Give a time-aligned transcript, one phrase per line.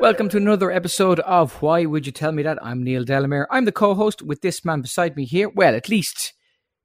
[0.00, 2.58] Welcome to another episode of Why Would You Tell Me That?
[2.60, 3.46] I'm Neil Delamere.
[3.48, 5.48] I'm the co host with this man beside me here.
[5.48, 6.32] Well, at least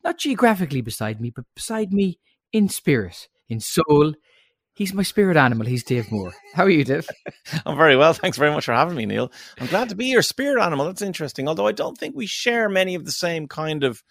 [0.04, 2.20] not geographically beside me, but beside me
[2.54, 4.14] in spirit, in soul.
[4.76, 5.66] He's my spirit animal.
[5.66, 6.34] He's Dave Moore.
[6.54, 7.08] How are you, Dave?
[7.66, 8.14] I'm very well.
[8.14, 9.32] Thanks very much for having me, Neil.
[9.58, 10.86] I'm glad to be your spirit animal.
[10.86, 11.48] That's interesting.
[11.48, 14.04] Although I don't think we share many of the same kind of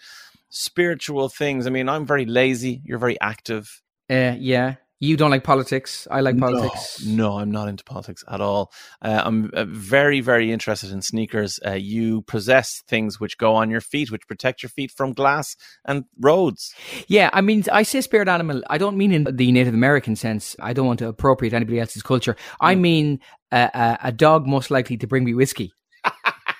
[0.48, 1.66] spiritual things.
[1.66, 2.80] I mean, I'm very lazy.
[2.82, 3.82] You're very active.
[4.08, 4.76] Uh, yeah.
[5.04, 6.08] You don't like politics.
[6.10, 7.04] I like politics.
[7.04, 8.72] No, no, I'm not into politics at all.
[9.02, 11.60] Uh, I'm uh, very, very interested in sneakers.
[11.64, 15.56] Uh, you possess things which go on your feet, which protect your feet from glass
[15.84, 16.74] and roads.
[17.06, 18.62] Yeah, I mean, I say spirit animal.
[18.70, 20.56] I don't mean in the Native American sense.
[20.58, 22.36] I don't want to appropriate anybody else's culture.
[22.60, 23.20] I mean
[23.52, 25.72] uh, uh, a dog most likely to bring me whiskey.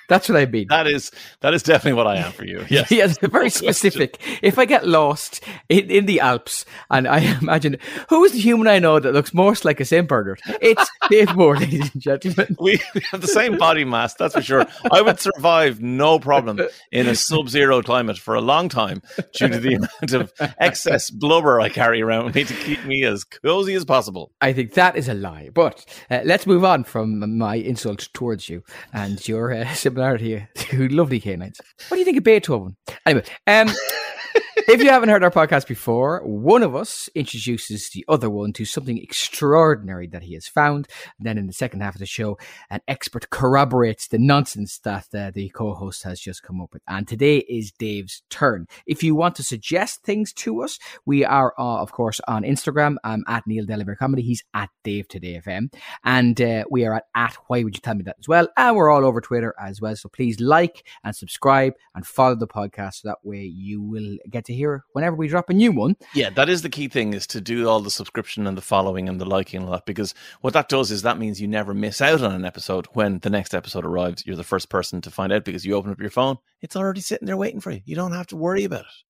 [0.07, 0.67] That's what I mean.
[0.69, 1.11] That is
[1.41, 2.65] that is definitely what I am for you.
[2.75, 4.19] Yes, yes, very specific.
[4.41, 7.77] If I get lost in, in the Alps and I imagine
[8.09, 10.07] who is the human I know that looks most like a St.
[10.07, 10.41] Bernard?
[10.61, 12.57] It's Dave Moore, ladies and gentlemen.
[12.59, 14.65] We have the same body mass, that's for sure.
[14.91, 16.59] I would survive no problem
[16.91, 19.01] in a sub-zero climate for a long time
[19.33, 23.05] due to the amount of excess blubber I carry around with me to keep me
[23.05, 24.31] as cozy as possible.
[24.41, 25.49] I think that is a lie.
[25.53, 30.87] But uh, let's move on from my insult towards you and your uh, similarity to
[30.89, 31.61] lovely canines.
[31.87, 32.75] What do you think of Beethoven?
[33.05, 33.69] Anyway, um,
[34.67, 38.65] if you haven't heard our podcast before, one of us introduces the other one to
[38.65, 40.87] something extraordinary that he has found.
[41.19, 42.39] And then in the second half of the show,
[42.71, 46.81] an expert corroborates the nonsense that uh, the co-host has just come up with.
[46.87, 48.65] And today is Dave's turn.
[48.87, 52.95] If you want to suggest things to us, we are, uh, of course, on Instagram.
[53.03, 54.23] I'm at Neil Delamere Comedy.
[54.23, 55.71] He's at Dave Today FM.
[56.03, 58.47] And uh, we are at, at Why Would You Tell Me That as well.
[58.57, 59.95] And we're all over Twitter as well.
[59.95, 63.01] So please like and subscribe and follow the podcast.
[63.01, 65.95] So that way you will get to hear whenever we drop a new one.
[66.13, 69.07] Yeah, that is the key thing is to do all the subscription and the following
[69.07, 71.73] and the liking and all that because what that does is that means you never
[71.73, 74.25] miss out on an episode when the next episode arrives.
[74.25, 77.01] You're the first person to find out because you open up your phone, it's already
[77.01, 77.81] sitting there waiting for you.
[77.85, 79.05] You don't have to worry about it.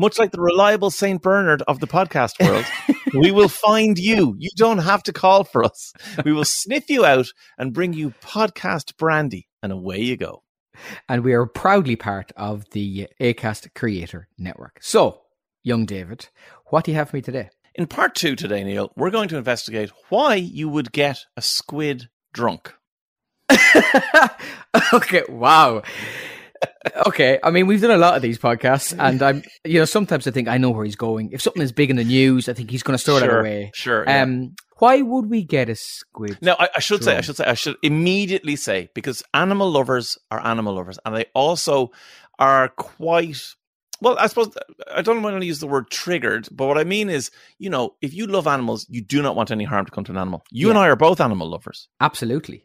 [0.00, 1.20] Much like the reliable St.
[1.20, 2.64] Bernard of the podcast world,
[3.14, 4.36] we will find you.
[4.38, 5.92] You don't have to call for us.
[6.24, 7.26] We will sniff you out
[7.58, 10.44] and bring you podcast brandy, and away you go.
[11.08, 14.78] And we are proudly part of the ACAST Creator Network.
[14.80, 15.22] So,
[15.62, 16.28] young David,
[16.66, 17.50] what do you have for me today?
[17.74, 22.08] In part two today, Neil, we're going to investigate why you would get a squid
[22.32, 22.74] drunk.
[24.92, 25.82] okay, wow.
[27.06, 30.26] Okay, I mean we've done a lot of these podcasts, and I'm you know sometimes
[30.26, 31.30] I think I know where he's going.
[31.32, 33.40] If something is big in the news, I think he's going to store that Sure,
[33.40, 33.70] away.
[33.74, 34.22] sure, yeah.
[34.22, 36.38] Um, why would we get a squid?
[36.40, 40.18] Now, I, I should say, I should say, I should immediately say because animal lovers
[40.30, 41.90] are animal lovers, and they also
[42.38, 43.40] are quite.
[44.00, 44.54] Well, I suppose
[44.94, 47.96] I don't want to use the word triggered, but what I mean is, you know,
[48.00, 50.44] if you love animals, you do not want any harm to come to an animal.
[50.52, 51.88] You and I are both animal lovers.
[52.00, 52.64] Absolutely.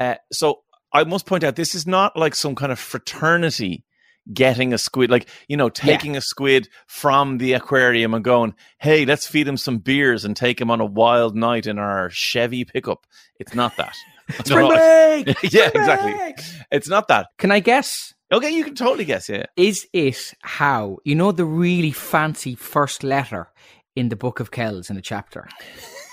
[0.00, 3.84] Uh, so I must point out this is not like some kind of fraternity
[4.32, 9.04] getting a squid, like, you know, taking a squid from the aquarium and going, hey,
[9.04, 12.64] let's feed him some beers and take him on a wild night in our Chevy
[12.64, 13.06] pickup.
[13.38, 13.96] It's not that.
[14.44, 15.26] Spring break!
[15.42, 16.12] yeah, Spring exactly.
[16.12, 16.36] break!
[16.70, 17.28] It's not that.
[17.38, 18.14] Can I guess?
[18.30, 19.44] Okay, you can totally guess, yeah.
[19.56, 23.50] Is it how you know the really fancy first letter
[23.94, 25.48] in the Book of Kells in a chapter?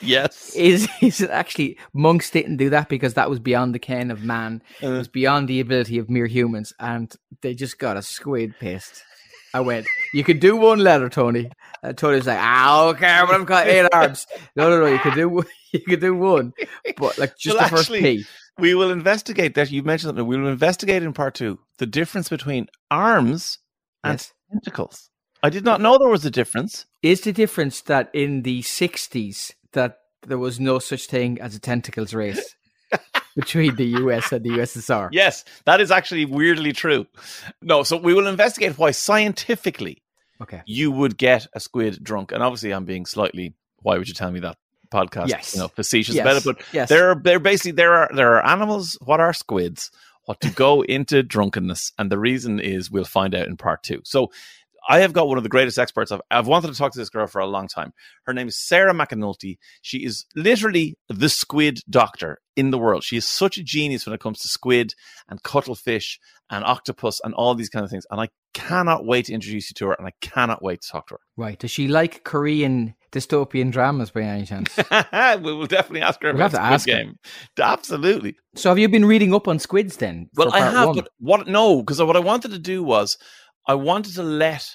[0.00, 0.54] Yes.
[0.54, 4.22] Is is it actually monks didn't do that because that was beyond the ken of
[4.22, 4.98] man, it Uh.
[4.98, 7.12] was beyond the ability of mere humans, and
[7.42, 9.02] they just got a squid pissed
[9.54, 11.50] I went, you could do one letter, Tony.
[11.82, 14.26] And Tony's like, ah, okay, but I've got eight arms.
[14.54, 16.52] No, no, no, you could do one- you could do one,
[16.98, 18.24] but like just Well, the first actually, P.
[18.58, 19.70] We will investigate that.
[19.70, 20.26] You mentioned something.
[20.26, 23.58] We will investigate in part two the difference between arms
[24.04, 24.32] and Yes.
[24.52, 25.08] tentacles.
[25.42, 26.84] I did not know there was a difference.
[27.02, 31.60] Is the difference that in the '60s that there was no such thing as a
[31.60, 32.54] tentacles race
[33.36, 35.08] between the US and the USSR?
[35.12, 37.06] Yes, that is actually weirdly true.
[37.62, 40.02] No, so we will investigate why scientifically
[40.40, 40.62] Okay.
[40.66, 42.32] you would get a squid drunk.
[42.32, 43.54] And obviously, I'm being slightly.
[43.82, 44.56] Why would you tell me that?
[44.92, 45.54] Podcast, Yes.
[45.54, 46.22] you know, facetious Yes.
[46.24, 46.88] about it, but Yes.
[46.88, 48.96] there are they're basically there are there are animals.
[49.04, 49.90] What are squids?
[50.24, 54.00] What to go into drunkenness, and the reason is we'll find out in part two.
[54.04, 54.30] So.
[54.88, 56.10] I have got one of the greatest experts.
[56.10, 57.92] I've, I've wanted to talk to this girl for a long time.
[58.24, 59.58] Her name is Sarah McAnulty.
[59.82, 63.04] She is literally the squid doctor in the world.
[63.04, 64.94] She is such a genius when it comes to squid
[65.28, 66.18] and cuttlefish
[66.50, 68.06] and octopus and all these kind of things.
[68.10, 71.08] And I cannot wait to introduce you to her, and I cannot wait to talk
[71.08, 71.20] to her.
[71.36, 71.58] Right.
[71.58, 74.74] Does she like Korean dystopian dramas by any chance?
[75.42, 77.04] we will definitely ask her We'll about have to Squid ask.
[77.04, 77.18] Game.
[77.60, 78.36] Absolutely.
[78.56, 80.30] so have you been reading up on squids then?
[80.34, 80.96] Well, I have, one?
[80.96, 81.46] but what?
[81.46, 83.18] No, because what I wanted to do was
[83.68, 84.68] I wanted to let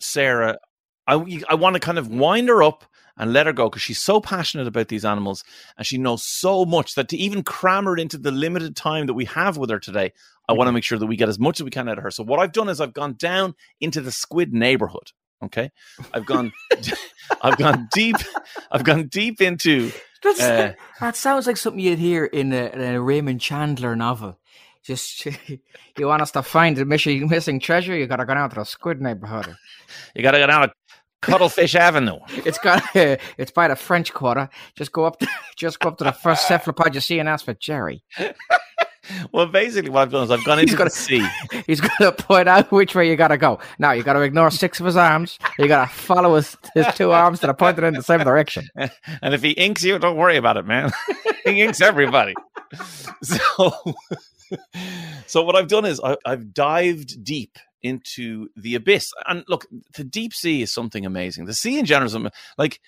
[0.00, 0.58] Sarah.
[1.06, 1.14] I
[1.48, 2.84] I want to kind of wind her up
[3.18, 5.44] and let her go because she's so passionate about these animals
[5.76, 9.14] and she knows so much that to even cram her into the limited time that
[9.14, 10.12] we have with her today,
[10.48, 12.04] I want to make sure that we get as much as we can out of
[12.04, 12.10] her.
[12.10, 15.12] So what I've done is I've gone down into the squid neighborhood.
[15.40, 15.70] Okay,
[16.12, 16.52] I've gone,
[17.42, 18.16] I've gone deep,
[18.72, 19.92] I've gone deep into.
[20.22, 24.37] That's, Uh, that sounds like something you'd hear in a, in a Raymond Chandler novel.
[24.88, 25.26] Just
[25.98, 28.64] you want us to find the missing, missing treasure, you gotta go down to the
[28.64, 29.54] squid neighborhood.
[30.14, 30.74] You got to go down to
[31.20, 32.18] Cuttlefish Avenue.
[32.46, 34.48] It's got it's by the French Quarter.
[34.76, 35.20] Just go up,
[35.56, 38.02] just go up to the first cephalopod you see and ask for Jerry.
[39.32, 41.26] Well, basically, what I've done is I've gone He's into got the sea.
[41.66, 43.58] He's gonna point out which way you gotta go.
[43.78, 45.38] Now you gotta ignore six of his arms.
[45.58, 48.68] You gotta follow his, his two arms that are pointed in the same direction.
[48.76, 50.92] and if he inks you, don't worry about it, man.
[51.44, 52.34] he inks everybody.
[53.22, 53.94] So,
[55.26, 59.12] so what I've done is I, I've dived deep into the abyss.
[59.26, 59.66] And look,
[59.96, 61.44] the deep sea is something amazing.
[61.44, 62.80] The sea in general is something like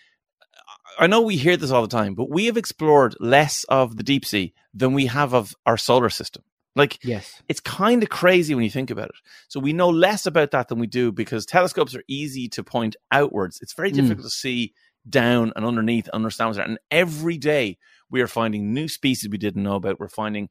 [0.99, 4.03] I know we hear this all the time, but we have explored less of the
[4.03, 6.43] deep sea than we have of our solar system.
[6.77, 7.43] Like Yes.
[7.49, 9.15] it's kind of crazy when you think about it.
[9.49, 12.97] So we know less about that than we do because telescopes are easy to point
[13.13, 13.59] outwards.
[13.63, 13.97] It's very Mm.
[13.97, 14.73] difficult to see
[15.09, 16.67] down and underneath understand what's there.
[16.67, 17.79] And every day
[18.11, 20.01] we are finding new species we didn't know about.
[20.01, 20.49] We're finding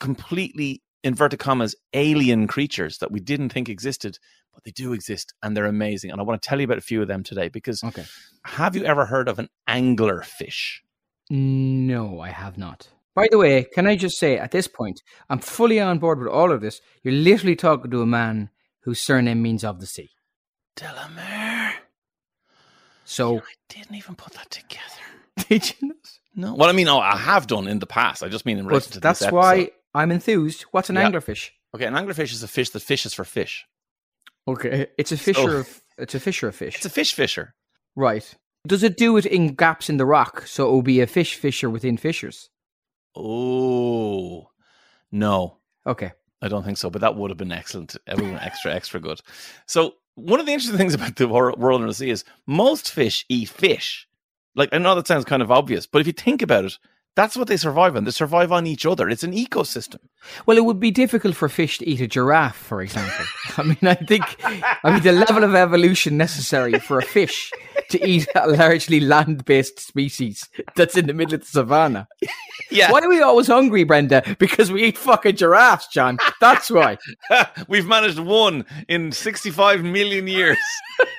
[0.00, 4.18] completely inverted commas alien creatures that we didn't think existed,
[4.52, 6.10] but they do exist and they're amazing.
[6.10, 8.04] And I want to tell you about a few of them today because Okay.
[8.44, 10.82] have you ever heard of an angler fish?
[11.30, 12.88] No, I have not.
[13.14, 16.28] By the way, can I just say at this point, I'm fully on board with
[16.28, 16.80] all of this.
[17.02, 18.50] You're literally talking to a man
[18.80, 20.10] whose surname means of the sea.
[20.76, 21.72] Delamere.
[23.04, 24.82] So I didn't even put that together.
[25.48, 25.94] did you know?
[26.36, 26.54] No.
[26.54, 28.22] Well, I mean, oh, I have done in the past.
[28.22, 29.70] I just mean in relation But to that's this why.
[29.94, 30.62] I'm enthused.
[30.70, 31.10] What's an Yeah.
[31.10, 31.50] anglerfish?
[31.74, 33.64] Okay, an anglerfish is a fish that fishes for fish.
[34.46, 36.76] Okay, it's a fisher of it's a fisher of fish.
[36.76, 37.54] It's a fish fisher.
[37.96, 38.34] right.
[38.66, 40.44] Does it do it in gaps in the rock?
[40.46, 42.50] So it will be a fish fisher within fishers.
[43.14, 44.48] Oh,
[45.12, 46.12] no, Okay.
[46.42, 46.90] I don't think so.
[46.90, 47.96] But that would have been excellent.
[48.06, 49.20] Everyone extra, extra good.
[49.66, 52.90] So one of the interesting things about the wor- world in the sea is most
[52.90, 54.05] fish eat fish.
[54.56, 56.78] Like I know that sounds kind of obvious, but if you think about it,
[57.16, 58.04] that's what they survive on.
[58.04, 59.08] They survive on each other.
[59.08, 60.00] It's an ecosystem.
[60.44, 63.24] Well, it would be difficult for fish to eat a giraffe, for example.
[63.56, 67.50] I mean, I think, I mean, the level of evolution necessary for a fish
[67.88, 72.06] to eat a largely land-based species that's in the middle of the savannah.
[72.70, 74.36] Yeah, Why are we always hungry, Brenda?
[74.38, 76.18] Because we eat fucking giraffes, John.
[76.40, 76.98] That's why.
[77.68, 80.58] we've managed one in sixty-five million years.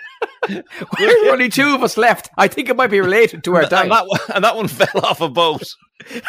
[0.98, 2.30] There's only two of us left.
[2.38, 3.90] I think it might be related to our and, diet.
[3.90, 5.64] that one, and that one fell off a boat.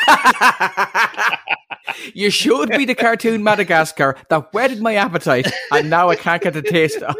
[2.14, 6.54] you should be the cartoon Madagascar that whetted my appetite, and now I can't get
[6.54, 7.14] the taste of.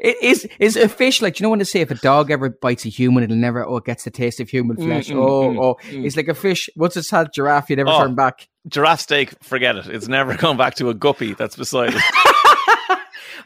[0.00, 2.30] It is is a fish like do you know when they say if a dog
[2.30, 5.08] ever bites a human, it'll never oh it gets the taste of human flesh.
[5.08, 6.04] mm, oh mm, oh, mm.
[6.04, 6.68] it's like a fish.
[6.76, 8.02] Once it's had giraffe, you never Oh.
[8.02, 8.48] turn back.
[8.68, 9.86] Giraffe steak, forget it.
[9.86, 12.02] It's never going back to a guppy that's beside it.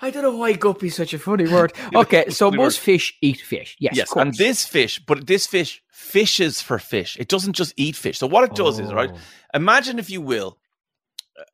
[0.00, 1.72] I don't know why guppy's such a funny word.
[1.94, 2.84] Okay, so most word.
[2.84, 3.76] fish eat fish.
[3.78, 7.16] Yes, yes, and this fish, but this fish fishes for fish.
[7.18, 8.18] It doesn't just eat fish.
[8.18, 9.10] So what it does is, right?
[9.12, 9.18] Oh.
[9.54, 10.58] Imagine, if you will,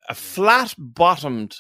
[0.09, 1.57] a flat-bottomed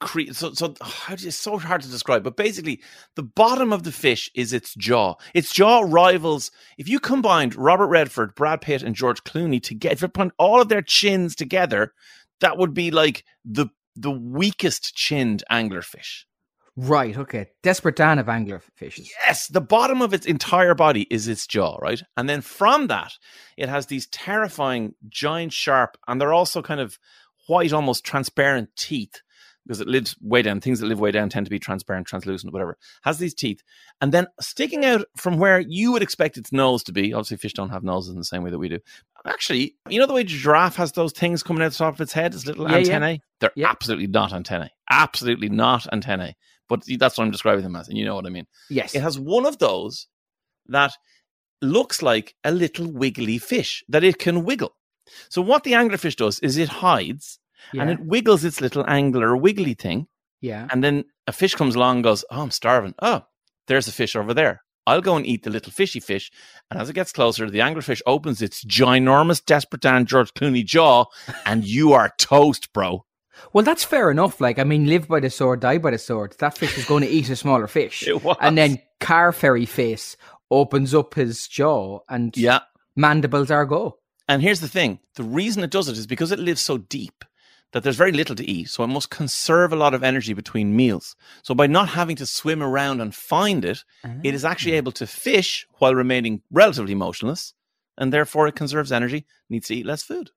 [0.00, 2.80] cre- so so how do you, it's so hard to describe but basically
[3.16, 7.86] the bottom of the fish is its jaw its jaw rivals if you combined robert
[7.86, 11.92] redford brad pitt and george clooney together if you put all of their chins together
[12.40, 13.66] that would be like the
[14.00, 16.24] the weakest chinned anglerfish
[16.76, 17.16] Right.
[17.16, 17.48] Okay.
[17.62, 19.08] Desperate Dan of anglerfishes.
[19.22, 22.02] Yes, the bottom of its entire body is its jaw, right?
[22.16, 23.12] And then from that,
[23.56, 26.98] it has these terrifying, giant, sharp, and they're also kind of
[27.48, 29.20] white, almost transparent teeth
[29.66, 30.60] because it lives way down.
[30.60, 32.76] Things that live way down tend to be transparent, translucent, whatever.
[33.02, 33.62] Has these teeth,
[34.00, 37.12] and then sticking out from where you would expect its nose to be.
[37.12, 38.78] Obviously, fish don't have noses in the same way that we do.
[39.26, 42.12] Actually, you know the way giraffe has those things coming out the top of its
[42.12, 42.78] head, its little Yeah, yeah.
[42.78, 43.22] antennae.
[43.40, 43.68] They're Yeah.
[43.70, 44.70] absolutely not antennae.
[44.90, 46.36] Absolutely not antennae.
[46.68, 48.46] But that's what I'm describing them as, and you know what I mean.
[48.68, 48.94] Yes.
[48.94, 50.06] It has one of those
[50.66, 50.92] that
[51.60, 54.76] looks like a little wiggly fish that it can wiggle.
[55.28, 57.39] So what the anglerfish does is it hides
[57.72, 57.82] yeah.
[57.82, 60.06] and it wiggles its little angler wiggly thing,
[60.40, 60.66] yeah.
[60.70, 62.94] and then a fish comes along and goes, "Oh, I'm starving.
[63.00, 63.22] Oh,
[63.66, 64.62] there's a fish over there.
[64.86, 66.30] I'll go and eat the little fishy fish."
[66.70, 71.04] And as it gets closer, the anglerfish opens its ginormous Desperate Dan George Clooney jaw,
[71.46, 73.04] and you are toast, bro.
[73.54, 74.40] Well, that's fair enough.
[74.40, 76.34] Like, I mean, live by the sword, die by the sword.
[76.40, 78.06] That fish is going to eat a smaller fish.
[78.40, 80.16] And then Car Ferry Face
[80.50, 82.60] opens up his jaw and Yeah.
[82.96, 83.96] mandibles are go.
[84.28, 87.24] And here's the thing the reason it does it is because it lives so deep
[87.72, 88.68] that there's very little to eat.
[88.68, 91.14] So it must conserve a lot of energy between meals.
[91.42, 93.84] So by not having to swim around and find it,
[94.24, 97.54] it is actually able to fish while remaining relatively motionless.
[97.96, 100.30] And therefore it conserves energy, needs to eat less food.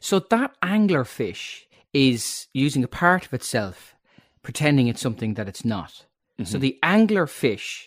[0.00, 3.94] So that anglerfish is using a part of itself,
[4.42, 6.06] pretending it's something that it's not.
[6.38, 6.44] Mm-hmm.
[6.44, 7.86] So the anglerfish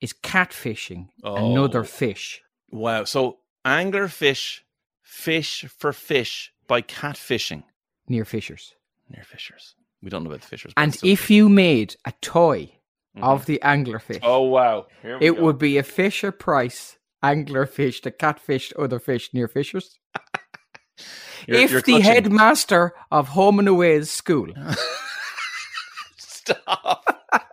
[0.00, 1.84] is catfishing another Oh.
[1.84, 2.42] fish.
[2.70, 3.04] Wow.
[3.04, 4.60] So anglerfish,
[5.02, 7.64] fish for fish by catfishing
[8.10, 8.74] near fishers.
[9.08, 9.74] near fishers.
[10.02, 10.72] We don't know about the fishers.
[10.76, 12.72] And if you made a toy
[13.16, 13.24] mm-hmm.
[13.24, 15.42] of the anglerfish, oh wow, Here we it go.
[15.44, 19.98] would be a Fisher Price anglerfish that catfished other fish near fishers.
[21.46, 22.12] You're- if you're the clutching.
[22.12, 24.48] headmaster of Home and Away's school
[26.18, 27.04] Stop.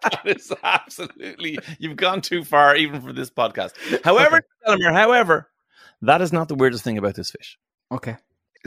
[0.04, 3.72] that is absolutely you've gone too far even for this podcast.
[4.04, 5.50] However, Delamere, however,
[6.02, 7.58] that is not the weirdest thing about this fish.
[7.92, 8.18] Okay.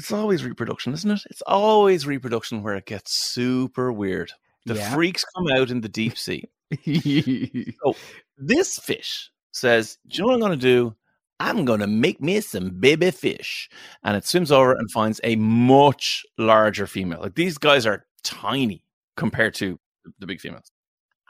[0.01, 1.21] It's always reproduction, isn't it?
[1.31, 4.33] It's always reproduction where it gets super weird.
[4.65, 4.95] The Yeah.
[4.95, 6.45] freaks come out in the deep sea.
[7.85, 7.95] So
[8.39, 10.95] this fish says, Do you know what I'm going to do?
[11.39, 13.69] I'm going to make me some baby fish.
[14.03, 17.21] And it swims over and finds a much larger female.
[17.21, 18.83] Like these guys are tiny
[19.19, 19.79] compared to
[20.19, 20.73] the big females.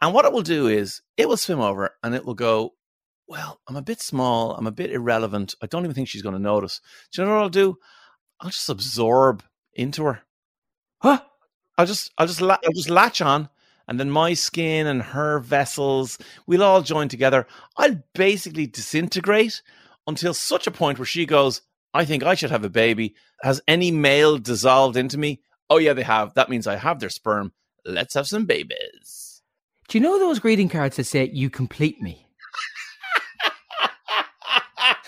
[0.01, 2.75] And what it will do is it will swim over and it will go,
[3.27, 4.55] Well, I'm a bit small.
[4.55, 5.57] I'm a bit irrelevant.
[5.61, 6.81] I don't even think she's going to notice.
[7.13, 7.77] Do you know what I'll do?
[8.41, 9.43] I'll just absorb
[9.75, 10.23] into her.
[11.01, 11.21] huh?
[11.79, 13.49] I'll just I'll just la- I'll just latch on,
[13.89, 17.47] and then my skin and her vessels, we'll all join together.
[17.77, 19.63] I'll basically disintegrate
[20.07, 21.63] until such a point where she goes,
[21.95, 25.41] "I think I should have a baby." Has any male dissolved into me?
[25.71, 26.35] Oh yeah, they have.
[26.35, 27.53] That means I have their sperm.
[27.87, 29.43] Let's have some babies.
[29.89, 32.27] Do you know those greeting cards that say "You complete me"?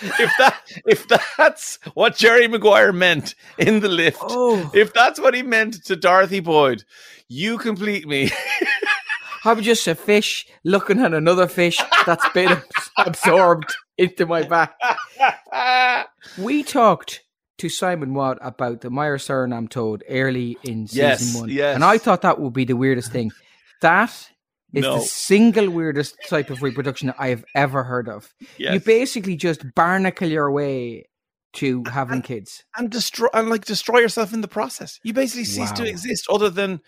[0.02, 0.56] If that
[0.86, 1.06] if
[1.36, 4.70] that's what Jerry Maguire meant in the lift, Oh.
[4.74, 6.84] if that's what he meant to Dorothy Boyd,
[7.28, 8.30] you complete me.
[9.44, 12.62] I'm just a fish looking at another fish that's been
[12.98, 14.74] absorbed into my back?
[16.38, 17.22] We talked
[17.58, 21.48] to Simon Watt about the Meyer Suriname toad early in season Yes, one.
[21.48, 21.74] yes.
[21.74, 23.32] And I thought that would be the weirdest thing.
[23.80, 24.30] That
[24.72, 24.94] is No.
[24.98, 28.32] the single weirdest type of reproduction I have ever heard of.
[28.56, 31.06] You basically just barnacle your way
[31.54, 32.64] to having kids.
[32.78, 34.98] and destroy and like destroy yourself in the process.
[35.02, 36.80] You basically cease to exist, other than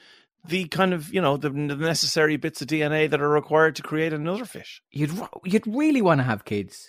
[0.46, 3.82] the kind of you know the, the necessary bits of DNA that are required to
[3.82, 4.82] create another fish.
[4.90, 5.12] You'd
[5.44, 6.88] you'd really want to have kids.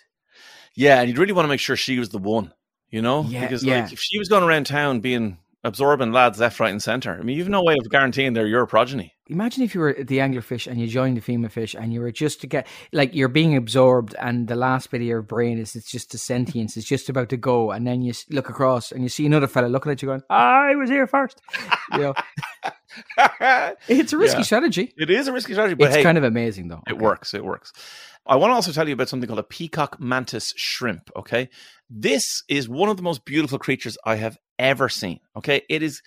[0.76, 2.54] Yeah, and you'd really want to make sure she was the one,
[2.90, 3.84] you know, Yeah, because yeah.
[3.84, 7.24] like if she was going around town being absorbing lads left, right, and center, I
[7.24, 9.14] mean, you've no way of guaranteeing they're your progeny.
[9.28, 12.12] Imagine if you were the anglerfish and you joined the female fish and you were
[12.12, 15.76] just to get like you're being absorbed and the last bit of your brain is
[15.76, 19.02] it's just the sentience it's just about to go and then you look across and
[19.02, 21.42] you see another fella looking at you going I was here first
[21.92, 22.14] you know
[23.88, 24.44] it's a risky Yeah.
[24.44, 27.02] strategy It is a risky strategy, but it's hey, kind of amazing though It Okay.
[27.02, 27.34] works.
[27.34, 27.74] It works.
[28.28, 31.10] I want to also tell you about something called a peacock mantis shrimp.
[31.16, 31.50] Okay.
[31.90, 35.20] This is one of the most beautiful creatures I have ever seen.
[35.38, 35.62] Okay.
[35.70, 36.02] It is,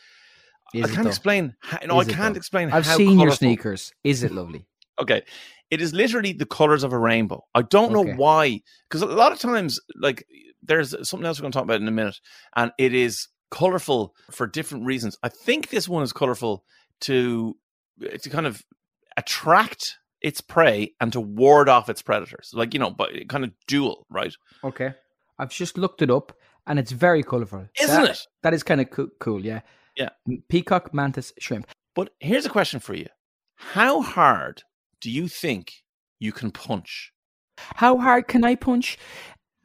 [0.74, 1.10] Is I it can't though?
[1.10, 1.54] explain.
[1.60, 4.66] How, no, Is I can't explain I've seen your sneakers is it lovely
[5.00, 5.22] Okay.
[5.70, 7.44] It is literally the colors of a rainbow.
[7.54, 8.14] I don't know Okay.
[8.14, 10.24] why, because a lot of times, like,
[10.62, 12.16] there's something else we're going to talk about in a minute,
[12.56, 15.16] and it is colorful for different reasons.
[15.22, 16.64] I think this one is colorful
[17.02, 17.56] to
[18.22, 18.62] to kind of
[19.16, 23.52] attract its prey and to ward off its predators, like you know, but kind of
[23.66, 24.34] dual, right?
[24.64, 24.94] okay
[25.38, 26.32] I've just looked it up
[26.66, 28.26] and it's very colourful Isn't That- it?
[28.42, 29.60] that is kind of cool, cool yeah
[29.96, 30.10] Yeah.
[30.48, 33.06] peacock mantis shrimp But here's a question for you:
[33.56, 34.62] How hard
[35.00, 35.72] do you think
[36.18, 37.12] you can punch?
[37.76, 38.98] How hard can I punch?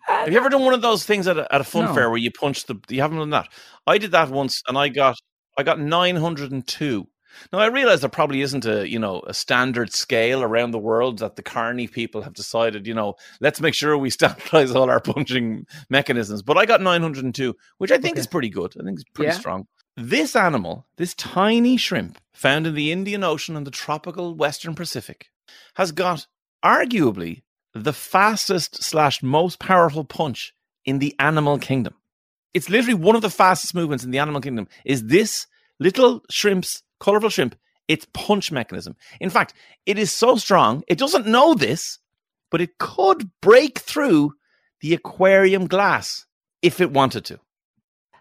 [0.08, 1.94] Have you ever done one of those things at a, at a fun No.
[1.94, 2.76] fair where you punch the?
[2.90, 3.48] You haven't done that.
[3.88, 5.16] I did that once, and I got
[5.58, 7.08] I got nine hundred and two.
[7.52, 11.20] Now I realize there probably isn't a you know a standard scale around the world
[11.20, 12.88] that the Carney people have decided.
[12.88, 16.42] You know, let's make sure we standardize all our punching mechanisms.
[16.42, 18.20] But I got nine hundred and two, which I think Okay.
[18.22, 18.74] is pretty good.
[18.80, 19.38] I think it's pretty Yeah.
[19.38, 19.68] strong.
[19.96, 25.28] This animal, this tiny shrimp found in the Indian Ocean and the tropical Western Pacific,
[25.76, 26.26] has got
[26.66, 27.44] arguably
[27.76, 30.54] the fastest slash most powerful punch
[30.86, 31.94] in the animal kingdom.
[32.54, 34.68] It's literally one of the fastest movements in the animal kingdom.
[34.86, 35.48] Is this
[35.84, 37.56] little shrimp's colorful shrimp?
[37.88, 38.96] Its punch mechanism.
[39.20, 39.54] In fact,
[39.86, 40.84] it is so strong.
[40.88, 42.00] It doesn't know this,
[42.50, 44.34] but it could break through
[44.80, 46.26] the aquarium glass
[46.62, 47.40] if it wanted to.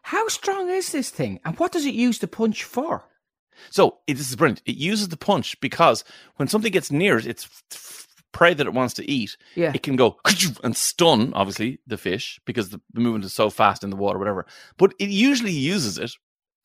[0.02, 1.38] How strong is this thing?
[1.44, 3.04] And what does it use the punch for?
[3.70, 4.62] So it, this is brilliant.
[4.66, 6.02] It uses the punch because
[6.36, 7.48] when something gets near it, it's
[8.32, 9.36] prey that it wants to eat.
[9.54, 9.72] Yeah.
[9.74, 10.18] It can go
[10.64, 14.18] and stun, obviously, the fish because the, the movement is so fast in the water,
[14.18, 14.46] whatever.
[14.76, 16.10] But it usually uses it,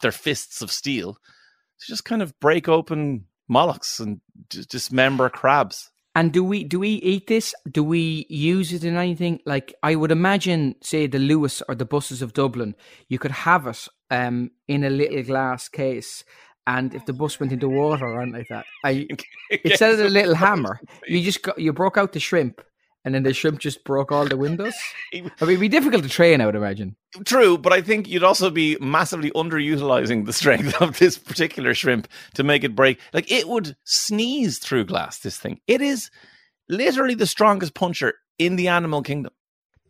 [0.01, 5.89] their fists of steel, to just kind of break open mollusks and d- dismember crabs.
[6.15, 7.53] And do we do we eat this?
[7.71, 9.39] Do we use it in anything?
[9.45, 12.75] Like I would imagine, say the Luas or the buses of Dublin,
[13.07, 16.23] you could have it um, in a little glass case,
[16.65, 19.07] and if the bus went into water or anything like that, I,
[19.63, 22.61] instead of the little hammer, you just got you broke out the shrimp,
[23.07, 24.73] and then the shrimp just broke all the windows.
[25.13, 26.97] I mean, it'd be difficult to train, I would imagine.
[27.23, 32.09] True, but I think you'd also be massively underutilizing the strength of this particular shrimp
[32.33, 32.99] to make it break.
[33.13, 35.61] Like it would sneeze through glass, this thing.
[35.67, 36.11] It is
[36.67, 39.31] literally the strongest puncher in the animal kingdom.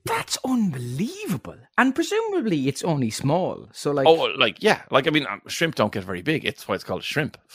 [0.05, 1.57] That's unbelievable.
[1.75, 3.67] And presumably, it's only small.
[3.73, 4.83] So, like, Oh, like, yeah.
[4.91, 6.45] Like, I mean, um, shrimp don't get very big.
[6.45, 7.35] It's why it's called shrimp.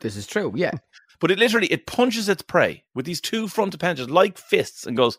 [0.00, 0.52] this is true.
[0.56, 0.72] Yeah.
[1.20, 4.96] But it literally, it punches its prey with these two front appendages like fists and
[4.96, 5.18] goes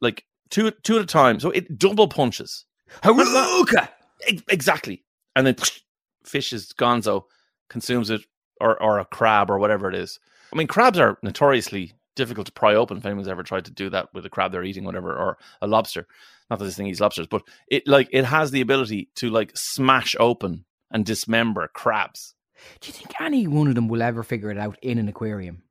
[0.00, 1.40] like two, two at a time.
[1.40, 2.64] So it double punches.
[3.02, 3.88] Haruka!
[4.26, 5.04] Ex- Exactly.
[5.34, 5.56] And then
[6.24, 7.24] fish is gonzo,
[7.68, 8.22] consumes it,
[8.60, 10.18] or, or a crab or whatever it is.
[10.52, 13.90] I mean, crabs are notoriously difficult to pry open if anyone's ever tried to do
[13.90, 16.06] that with a crab they're eating, whatever, or a lobster.
[16.48, 19.52] Not that this thing eats lobsters, but it like it has the ability to like
[19.56, 22.34] smash open and dismember crabs.
[22.80, 25.62] Do you think any one of them will ever figure it out in an aquarium?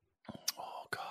[0.57, 1.01] Oh God.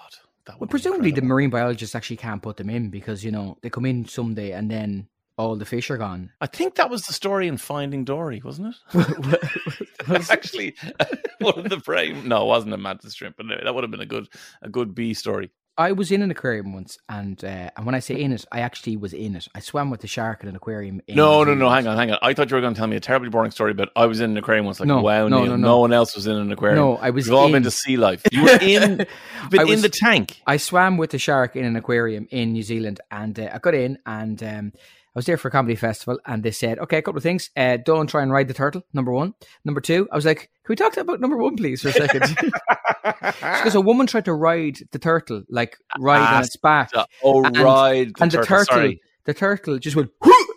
[0.47, 3.71] That Well, presumably the marine biologists actually can't put them in because, you know, they
[3.71, 6.31] come in someday and then all the fish are gone.
[6.41, 9.39] I think that was the story in Finding Dory, wasn't it?
[10.09, 10.77] was Actually,
[11.41, 12.13] one of the prey.
[12.13, 14.29] No, it wasn't a mantis shrimp, but anyway, that would have been a good,
[14.63, 15.51] a good B story.
[15.77, 18.61] I was in an aquarium once, and uh, and when I say in it, I
[18.61, 19.49] actually was in it.
[19.55, 21.01] I swam with the shark in an aquarium.
[21.09, 21.69] In No, no, no.
[21.69, 22.19] Hang on, hang on.
[22.23, 24.21] I thought you were going to tell me a terribly boring story, but I was
[24.21, 24.79] in an aquarium once.
[24.79, 25.79] Like, No, wow, no, Neil, no, no, no.
[25.81, 26.79] one else was in an aquarium.
[26.79, 28.23] No, I was We've all been to sea life.
[28.31, 29.07] You were in,
[29.51, 30.41] but in the tank.
[30.47, 33.75] I swam with the shark in an aquarium in New Zealand, and uh, I got
[33.75, 37.03] in, and um, I was there for a comedy festival, and they said, "Okay, a
[37.03, 37.51] couple of things.
[37.57, 38.83] Uh, don't try and ride the turtle.
[38.93, 39.35] Number one.
[39.65, 42.37] Number two, I was like, can we talk about number one, please, for a second?
[43.23, 46.91] Because a woman tried to ride the turtle, like ride on its back,
[47.23, 48.11] oh, And- right.
[48.21, 49.01] and the turtle, Sorry.
[49.27, 50.11] the turtle just went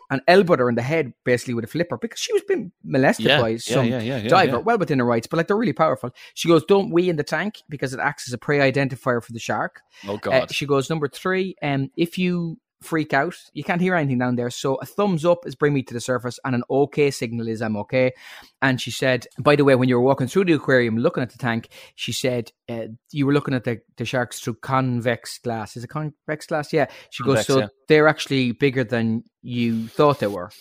[0.10, 3.26] and elbowed her in the head, basically with a flipper, because she was being molested
[3.26, 6.12] Yeah, by some yeah, yeah, diver, well within her rights, but like they're really powerful.
[6.36, 9.34] She goes, "Don't wee in the tank because it acts as a prey identifier for
[9.34, 10.54] the shark." Oh, Uh, God.
[10.54, 14.50] she goes, number three, um, if you freak out, you can't hear anything down there.
[14.50, 17.62] So a thumbs up is bring me to the surface, and an okay signal is
[17.62, 18.14] I'm okay.
[18.62, 21.32] And she said, by the way, when you were walking through the aquarium looking at
[21.32, 25.78] the tank, she said uh, you were looking at the, the sharks through convex glass.
[25.78, 26.74] Is it convex glass?
[26.74, 26.88] Yeah.
[27.10, 27.68] She Convex, goes, so yeah.
[27.88, 30.52] they're actually bigger than you thought they were.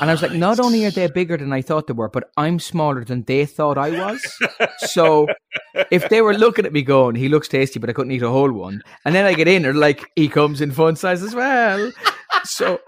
[0.00, 2.30] And I was like, not only are they bigger than I thought they were, but
[2.36, 4.38] I'm smaller than they thought I was.
[4.78, 5.26] so
[5.90, 8.30] if they were looking at me going, he looks tasty, but I couldn't eat a
[8.30, 8.82] whole one.
[9.04, 11.92] And then I get in, they're like, he comes in fun size as well.
[12.44, 12.80] So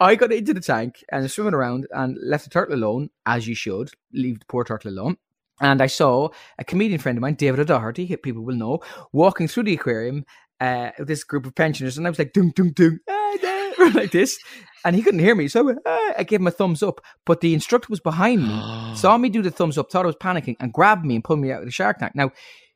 [0.00, 3.54] I got into the tank and swimming around and left the turtle alone, as you
[3.54, 3.90] should.
[4.12, 5.16] Leave the poor turtle alone.
[5.60, 8.80] And I saw a comedian friend of mine, David O'Doherty, people will know,
[9.12, 10.24] walking through the aquarium
[10.60, 11.96] uh, with this group of pensioners.
[11.96, 13.36] And I was like, dung, dung, dung, ah,
[13.94, 14.38] like this.
[14.84, 15.48] And he couldn't hear me.
[15.48, 17.00] So I, went, ah, I gave him a thumbs up.
[17.24, 20.16] But the instructor was behind me, saw me do the thumbs up, thought I was
[20.16, 22.12] panicking, and grabbed me and pulled me out of the shark tank.
[22.14, 22.30] Now,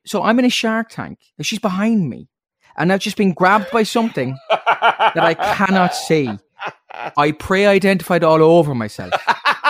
[0.06, 1.18] so I'm in a shark tank.
[1.36, 2.28] and She's behind me.
[2.76, 6.30] And I've just been grabbed by something that I cannot see.
[7.16, 9.12] I pre identified all over myself.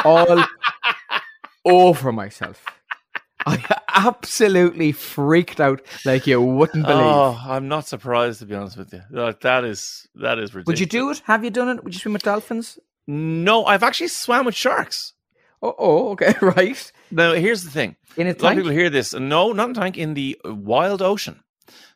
[0.05, 0.45] All
[1.65, 2.65] over myself.
[3.49, 7.07] I absolutely freaked out like you wouldn't oh, believe.
[7.07, 9.03] Oh, I'm not surprised to be honest with you.
[9.11, 10.67] Like, that is that is ridiculous.
[10.67, 11.23] Would you do it?
[11.25, 11.85] Have you done it?
[11.85, 12.79] Would you swim with dolphins?
[13.07, 15.15] No, I've actually swam with sharks.
[15.63, 16.93] Oh, oh okay, right.
[17.11, 17.97] Now, here's the thing.
[18.17, 19.15] In a A lot of people hear this.
[19.15, 21.41] No, not in tank, in the wild ocean.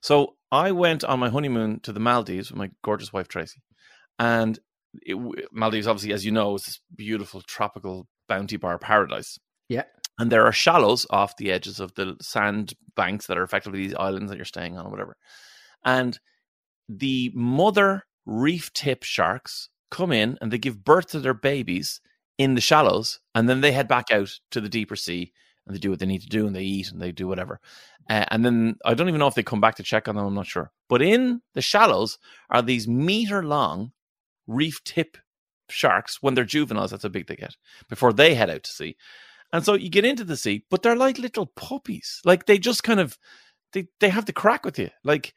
[0.00, 3.60] So I went on my honeymoon to the Maldives with my gorgeous wife Tracy,
[4.18, 4.58] and
[5.02, 5.16] it,
[5.52, 9.38] Maldives, obviously, as you know, is this beautiful tropical bounty bar paradise.
[9.68, 9.84] Yeah.
[10.18, 13.94] And there are shallows off the edges of the sand banks that are effectively these
[13.94, 15.16] islands that you're staying on or whatever.
[15.84, 16.18] And
[16.88, 22.00] the mother reef tip sharks come in and they give birth to their babies
[22.38, 25.32] in the shallows and then they head back out to the deeper sea
[25.66, 27.60] and they do what they need to do and they eat and they do whatever.
[28.10, 30.26] Uh, and then I don't even know if they come back to check on them,
[30.26, 30.72] I'm not sure.
[30.88, 32.18] But in the shallows
[32.50, 33.92] are these meter long
[34.46, 35.16] reef tip
[35.68, 36.90] sharks when they're juveniles.
[36.90, 37.56] That's how big they get
[37.88, 38.96] before they head out to sea.
[39.52, 42.20] And so you get into the sea, but they're like little puppies.
[42.24, 43.18] Like they just kind of
[43.72, 44.90] they they have the crack with you.
[45.04, 45.34] Like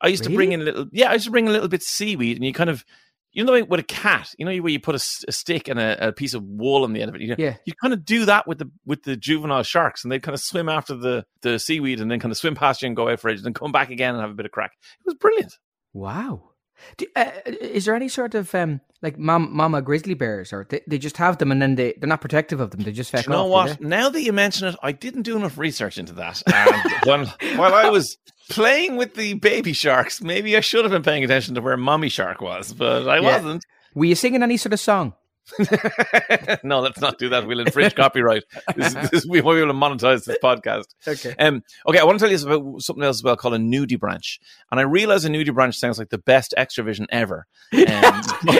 [0.00, 1.80] I used to bring in a little yeah, I used to bring a little bit
[1.80, 2.84] of seaweed and you kind of
[3.32, 6.08] you know with a cat, you know where you put a, a stick and a,
[6.08, 7.20] a, piece of wool on the end of it.
[7.20, 10.10] You, know, yeah, you kind of do that with the with the juvenile sharks, and
[10.10, 12.86] they kind of swim after the the seaweed, and then kind of swim past you
[12.86, 14.52] and go out for it, and then come back again and have a bit of
[14.52, 14.72] crack.
[15.00, 15.58] It was brilliant.
[15.92, 16.47] Wow.
[16.96, 20.80] Do, uh, is there any sort of um, like mom, mama grizzly bears, or they,
[20.86, 22.80] they just have them and then they they're not protective of them?
[22.80, 23.80] They just feck you know off, what?
[23.80, 26.42] Now that you mention it, I didn't do enough research into that.
[26.46, 28.16] And when, while I was
[28.50, 32.08] playing with the baby sharks, maybe I should have been paying attention to where mommy
[32.08, 33.36] shark was, but I yeah.
[33.36, 33.64] wasn't.
[33.94, 35.14] Were you singing any sort of song?
[36.62, 37.46] no, let's not do that.
[37.46, 38.44] We'll infringe copyright.
[38.76, 40.86] This, this, we won't be able to monetize this podcast.
[41.06, 41.34] Okay.
[41.38, 44.38] Um, okay, I want to tell you about something else as well called a nudibranch.
[44.70, 47.46] And I realize a nudibranch sounds like the best Xtra-vision ever.
[47.88, 48.58] Um,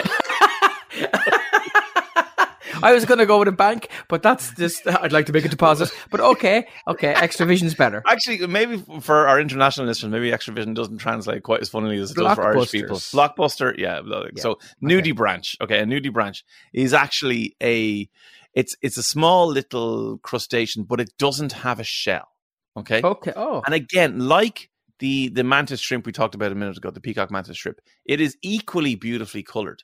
[2.83, 5.45] I was going to go with a bank, but that's just, I'd like to make
[5.45, 5.91] a deposit.
[6.09, 8.03] But okay, okay, Xtra-vision's better.
[8.07, 12.17] Actually, maybe for our international listeners, maybe Xtra-vision doesn't translate quite as funnily as it
[12.17, 12.97] does for Irish people.
[12.97, 14.01] Blockbuster, yeah.
[14.05, 14.41] yeah.
[14.41, 15.11] So, nudie okay.
[15.11, 18.09] branch, okay, a nudibranch is actually a,
[18.53, 22.29] it's it's a small little crustacean, but it doesn't have a shell.
[22.77, 23.01] Okay.
[23.03, 23.33] Okay.
[23.35, 23.61] Oh.
[23.65, 27.31] And again, like the the mantis shrimp we talked about a minute ago, the peacock
[27.31, 29.83] mantis shrimp, it is equally beautifully colored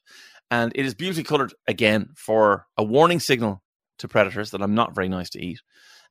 [0.51, 3.61] and it is beautifully colored again for a warning signal
[3.99, 5.61] to predators that I'm not very nice to eat.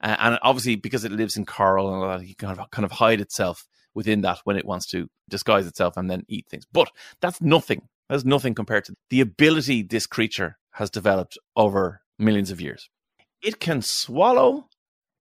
[0.03, 2.85] Uh, and obviously, because it lives in coral and all that, it kind of kind
[2.85, 6.65] of hide itself within that when it wants to disguise itself and then eat things.
[6.73, 7.89] But that's nothing.
[8.09, 12.91] That's nothing compared to the ability this creature has developed over millions of years.
[13.43, 14.69] It can swallow,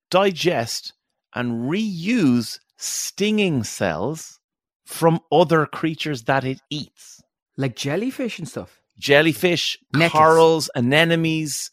[0.09, 0.93] digest,
[1.35, 4.39] and reuse stinging cells
[4.85, 7.21] from other creatures that it eats.
[7.55, 10.11] Like jellyfish and stuff jellyfish, Nettles.
[10.11, 11.69] corals, anemones,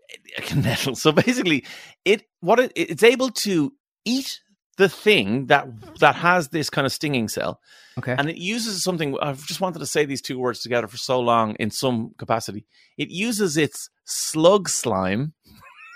[0.56, 1.02] nettles.
[1.02, 1.64] So basically,
[2.04, 3.72] it what it, it's able to
[4.04, 4.40] eat
[4.78, 5.66] the thing that
[6.00, 7.60] that has this kind of stinging cell.
[7.98, 8.14] Okay.
[8.18, 11.20] And it uses something I've just wanted to say these two words together for so
[11.20, 12.64] long in some capacity.
[12.96, 15.34] It uses its slug slime,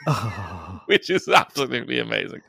[0.06, 0.80] oh.
[0.86, 2.42] which is absolutely amazing.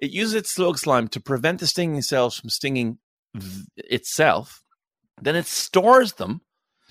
[0.00, 2.98] It uses its slug slime to prevent the stinging cells from stinging
[3.38, 4.62] th- itself.
[5.20, 6.40] Then it stores them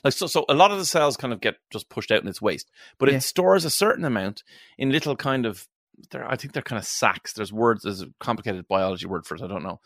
[0.03, 2.27] like so, so a lot of the cells kind of get just pushed out in
[2.27, 3.17] its waste, but yeah.
[3.17, 4.43] it stores a certain amount
[4.77, 5.67] in little kind of.
[6.13, 7.33] I think they're kind of sacks.
[7.33, 7.83] There's words.
[7.83, 9.41] There's a complicated biology word for it.
[9.41, 9.81] I don't know.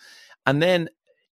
[0.46, 0.90] And then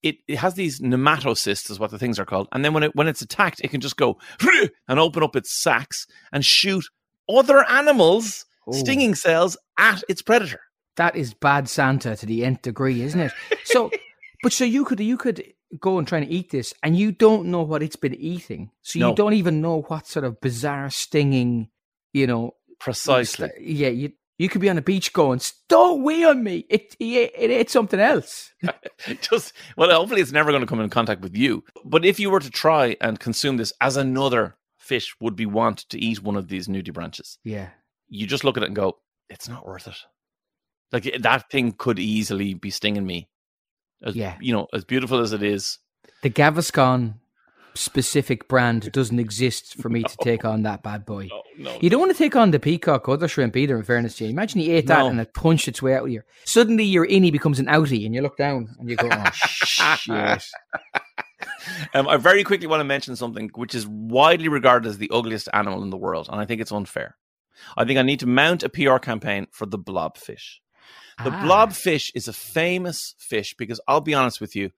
[0.04, 2.48] it, it has these nematocysts, is what the things are called.
[2.52, 4.18] And then when it when it's attacked, it can just go
[4.88, 6.84] and open up its sacks and shoot
[7.26, 8.74] other animals, Ooh.
[8.74, 10.60] stinging cells at its predator.
[10.96, 13.32] That is bad Santa to the nth degree, isn't it?
[13.64, 13.90] So,
[14.42, 17.46] but so you could you could go and try and eat this, and you don't
[17.46, 19.10] know what it's been eating, so no.
[19.10, 21.68] you don't even know what sort of bizarre stinging,
[22.12, 23.50] you know, precisely.
[23.60, 27.32] Yeah, you you could be on a beach going, "Don't wee on me." It it,
[27.37, 28.52] it ate something else.
[29.20, 31.64] Just well, hopefully it's never going to come in contact with you.
[31.84, 35.88] But if you were to try and consume this as another fish would be want
[35.90, 37.68] to eat one of these nudibranches, yeah,
[38.08, 39.96] you just look at it and go, "It's not worth it."
[40.92, 43.28] Like that thing could easily be stinging me
[44.04, 44.36] as, yeah.
[44.40, 45.78] You know, as beautiful as it is.
[46.22, 47.14] The Gaviscon
[47.74, 50.08] specific brand doesn't exist for me no.
[50.08, 51.28] to take on that bad boy.
[51.30, 53.82] No, no, you don't want to take on the peacock or the shrimp either, in
[53.82, 54.30] fairness to you.
[54.30, 56.22] Imagine you ate that and it punched its way out of you.
[56.44, 60.44] Suddenly your innie becomes an outie and you look down and you go, oh, shit.
[61.94, 65.48] Um, I very quickly want to mention something which is widely regarded as the ugliest
[65.52, 67.16] animal in the world, and I think it's unfair.
[67.76, 70.58] I think I need to mount a PR campaign for the blobfish.
[71.22, 71.42] The ah.
[71.44, 74.70] blobfish is a famous fish because I'll be honest with you,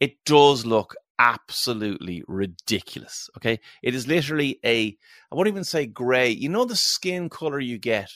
[0.00, 3.30] it does look absolutely ridiculous.
[3.36, 3.60] Okay.
[3.82, 4.96] It is literally a,
[5.30, 6.30] I won't even say gray.
[6.30, 8.10] You know, the skin color you get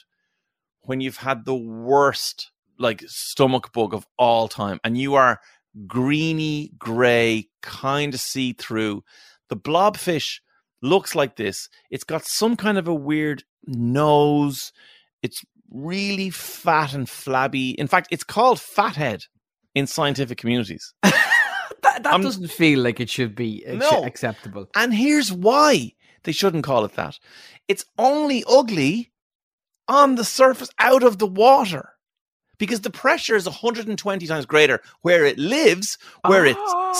[0.83, 5.40] when you've had the worst like stomach bug of all time and you are
[5.87, 9.05] greeny gray, kind of see through.
[9.48, 10.40] The blobfish
[10.83, 11.68] looks like this.
[11.90, 14.72] It's got some kind of a weird nose.
[15.22, 17.70] It's really fat and flabby.
[17.70, 19.24] In fact, it's called fathead
[19.74, 20.92] in scientific communities.
[21.83, 24.02] That, that doesn't feel like it should be No.
[24.05, 24.66] acceptable.
[24.74, 25.92] And here's why
[26.24, 27.18] they shouldn't call it that.
[27.68, 29.12] It's only ugly
[29.87, 31.90] on the surface out of the water.
[32.58, 36.92] Because the pressure is 120 times greater where it lives, where it's Ah.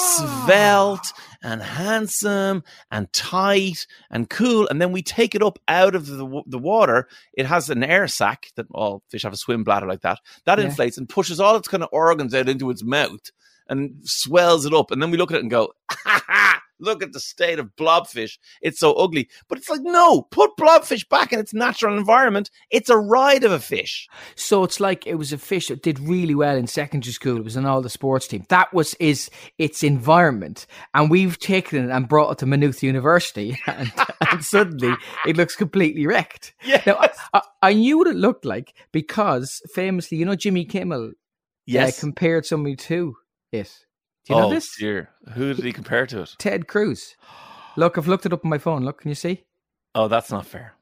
[0.47, 4.67] svelte and handsome and tight and cool.
[4.69, 7.09] And then we take it up out of the, the water.
[7.35, 10.19] It has an air sac that all fish have a swim bladder like that.
[10.45, 10.67] That Yeah.
[10.67, 13.31] inflates and pushes all its kind of organs out into its mouth
[13.69, 14.91] and swells it up.
[14.91, 16.36] And then we look at it and go, ha ha,
[16.79, 18.39] look at the state of blobfish.
[18.61, 19.29] It's so ugly.
[19.49, 22.51] But it's like, no, put blobfish back in its natural environment.
[22.71, 24.09] It's a ride of a fish.
[24.35, 27.39] So it's like it was a fish that did really well in secondary school.
[27.39, 28.45] It was in all the sports team.
[28.49, 33.59] That was is its environment, and we've taken it and brought it to Maynooth University,
[33.67, 33.93] and,
[34.31, 34.95] and suddenly
[35.27, 36.55] it looks completely wrecked.
[36.65, 36.83] Yeah.
[36.87, 41.13] Now, I, I, I knew what it looked like because famously, you know, Jimmy Kimmel
[41.79, 43.17] uh, compared somebody to
[43.53, 43.86] it.
[44.27, 44.77] Do you know oh, this?
[44.77, 45.11] dear.
[45.35, 46.35] Who did he compare to it?
[46.39, 47.15] Ted Cruz.
[47.77, 48.85] Look, I've looked it up on my phone.
[48.85, 49.45] Look, can you see?
[49.95, 50.75] Oh, that's not fair.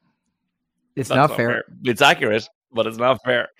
[0.95, 1.63] It's That's not, fair.
[1.83, 3.49] It's accurate, but it's not fair.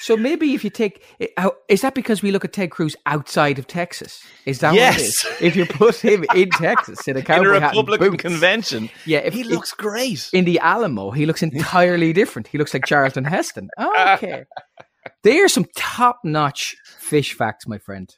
[0.00, 3.60] So maybe if you take, eh, is that because we look at Ted Cruz outside
[3.60, 4.20] of Texas?
[4.46, 4.96] Is that Yes.
[4.96, 5.42] what it is?
[5.42, 8.22] If you put him in Texas in a In cowboy a hat and Republican boots,
[8.22, 10.28] convention, yeah, if he looks great.
[10.32, 12.48] in the Alamo, he looks entirely different.
[12.48, 13.68] He looks like Charlton Heston.
[13.78, 14.42] Okay,
[15.22, 18.12] they are some top-notch fish facts, my friend.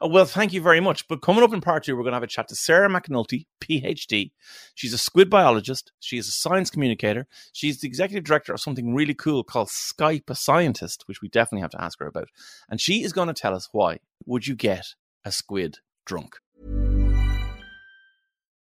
[0.00, 1.06] Oh, well, thank you very much.
[1.08, 3.46] But coming up in part two, we're going to have a chat to Sarah McAnulty,
[3.60, 4.32] PhD.
[4.74, 5.92] She's a squid biologist.
[6.00, 7.26] She is a science communicator.
[7.52, 11.62] She's the executive director of something really cool called Skype a Scientist, which we definitely
[11.62, 12.28] have to ask her about.
[12.68, 14.86] And she is going to tell us why would you get
[15.24, 16.36] a squid drunk?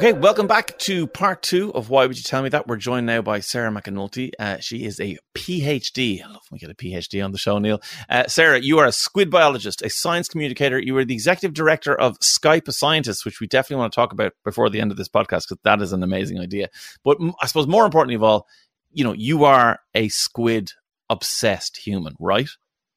[0.00, 2.66] Okay, welcome back to part two of Why Would You Tell Me That?
[2.66, 4.30] We're joined now by Sarah McAnulty.
[4.38, 6.24] Uh, she is a PhD.
[6.24, 7.82] I love when we get a PhD on the show, Neil.
[8.08, 10.78] Uh, Sarah, you are a squid biologist, a science communicator.
[10.78, 14.14] You are the executive director of Skype a Scientist, which we definitely want to talk
[14.14, 16.70] about before the end of this podcast because that is an amazing idea.
[17.04, 18.46] But I suppose more importantly of all,
[18.92, 20.70] you know, you are a squid
[21.10, 22.48] obsessed human, right?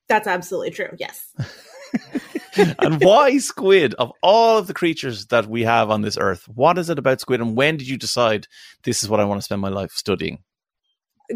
[0.08, 0.96] That's absolutely true.
[0.98, 1.36] Yes.
[2.80, 6.78] and why squid of all of the creatures that we have on this earth what
[6.78, 8.48] is it about squid and when did you decide
[8.84, 10.40] this is what i want to spend my life studying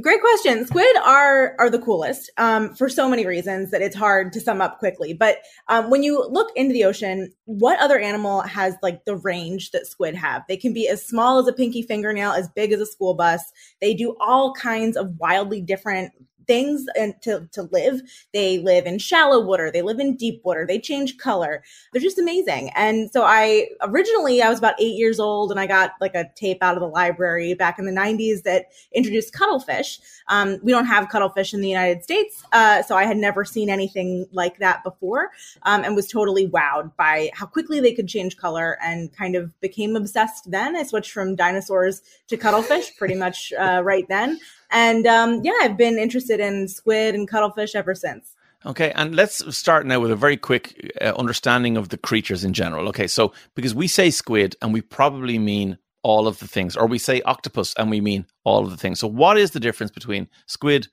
[0.02, 0.66] Great question.
[0.66, 4.62] Squid are are the coolest um, for so many reasons that it's hard to sum
[4.62, 5.14] up quickly.
[5.14, 5.38] But
[5.70, 9.88] um, when you look into the ocean, what other animal has like the range that
[9.88, 10.44] squid have?
[10.50, 13.42] They can be as small as a pinky fingernail, as big as a school bus.
[13.80, 16.12] They do all kinds of wildly different
[16.48, 18.02] things and to, to live.
[18.34, 21.64] They live in shallow water, they live in deep water, they change color.
[21.92, 22.72] They're just amazing.
[22.76, 26.30] And so I originally I was about eight years old and I got like a
[26.36, 30.00] tape out of the library back in the 90s that introduced cuttlefish.
[30.30, 33.70] Um, we don't have cuttlefish in the United States, uh, so I had never seen
[33.70, 35.30] anything like that before
[35.64, 39.58] um, and was totally wowed by how quickly they could change color and kind of
[39.62, 40.76] became obsessed then.
[40.76, 44.40] I switched from dinosaurs to cuttlefish pretty much uh, right then.
[44.72, 48.36] And um, yeah, I've been interested in squid and cuttlefish ever since.
[48.66, 52.54] Okay, and let's start now with a very quick uh, understanding of the creatures in
[52.54, 52.90] general.
[52.90, 56.88] Okay, so because we say squid and we probably mean all of the things, or
[56.88, 59.00] we say octopus and we mean all of the things.
[59.00, 60.88] So, what is the difference between squid,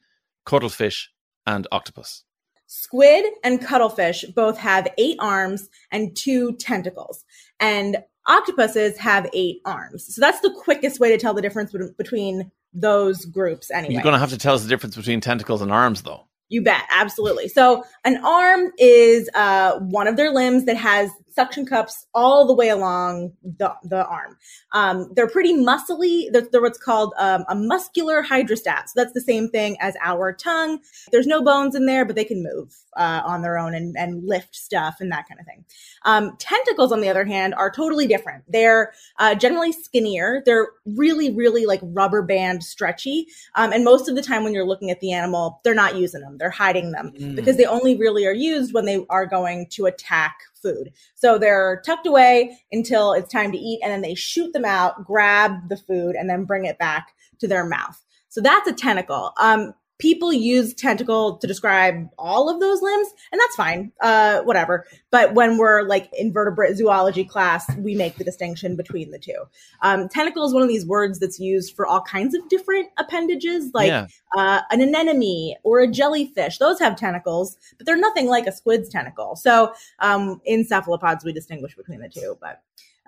[0.45, 1.11] cuttlefish,
[1.47, 2.25] and octopus?
[2.67, 7.25] Squid and cuttlefish both have eight arms and two tentacles.
[7.61, 10.15] And octopuses have eight arms.
[10.15, 13.95] So that's the quickest way to tell the difference between those groups anyway.
[13.95, 16.27] You're going to have to tell us the difference between tentacles and arms, though.
[16.51, 17.49] You bet, absolutely.
[17.49, 22.55] So, an arm is uh, one of their limbs that has suction cups all the
[22.55, 24.37] way along the, the arm.
[24.73, 26.31] Um, they're pretty muscly.
[26.33, 28.88] They're, they're what's called um, a muscular hydrostat.
[28.88, 30.81] So that's the same thing as our tongue.
[31.11, 34.27] There's no bones in there, but they can move uh, on their own and, and
[34.27, 35.64] lift stuff and that kind of thing.
[36.03, 38.44] Um, tentacles, on the other hand, are totally different.
[38.49, 40.42] They're uh, generally skinnier.
[40.47, 43.27] They're really, really like rubber band stretchy.
[43.57, 46.20] Um, and most of the time when you're looking at the animal, they're not using
[46.20, 46.38] them.
[46.38, 47.35] They're hiding them mm.
[47.35, 50.90] because they only really are used when they are going to attack food.
[51.14, 55.05] So they're tucked away until it's time to eat, and then they shoot them out,
[55.05, 58.03] grab the food, and then bring it back to their mouth.
[58.31, 59.33] So that's a tentacle.
[59.38, 59.74] Um,
[60.05, 64.85] people use tentacle to describe all of those limbs and that's fine uh whatever.
[65.11, 69.45] But when we're like invertebrate zoology class we make the distinction between the two.
[69.81, 73.71] Um tentacle is one of these words that's used for all kinds of different appendages
[73.73, 74.07] like yeah.
[74.37, 76.59] uh, an anemone or a jellyfish.
[76.59, 79.37] Those have tentacles but they're nothing like a squid's tentacle.
[79.37, 82.61] So um in cephalopods we distinguish between the two but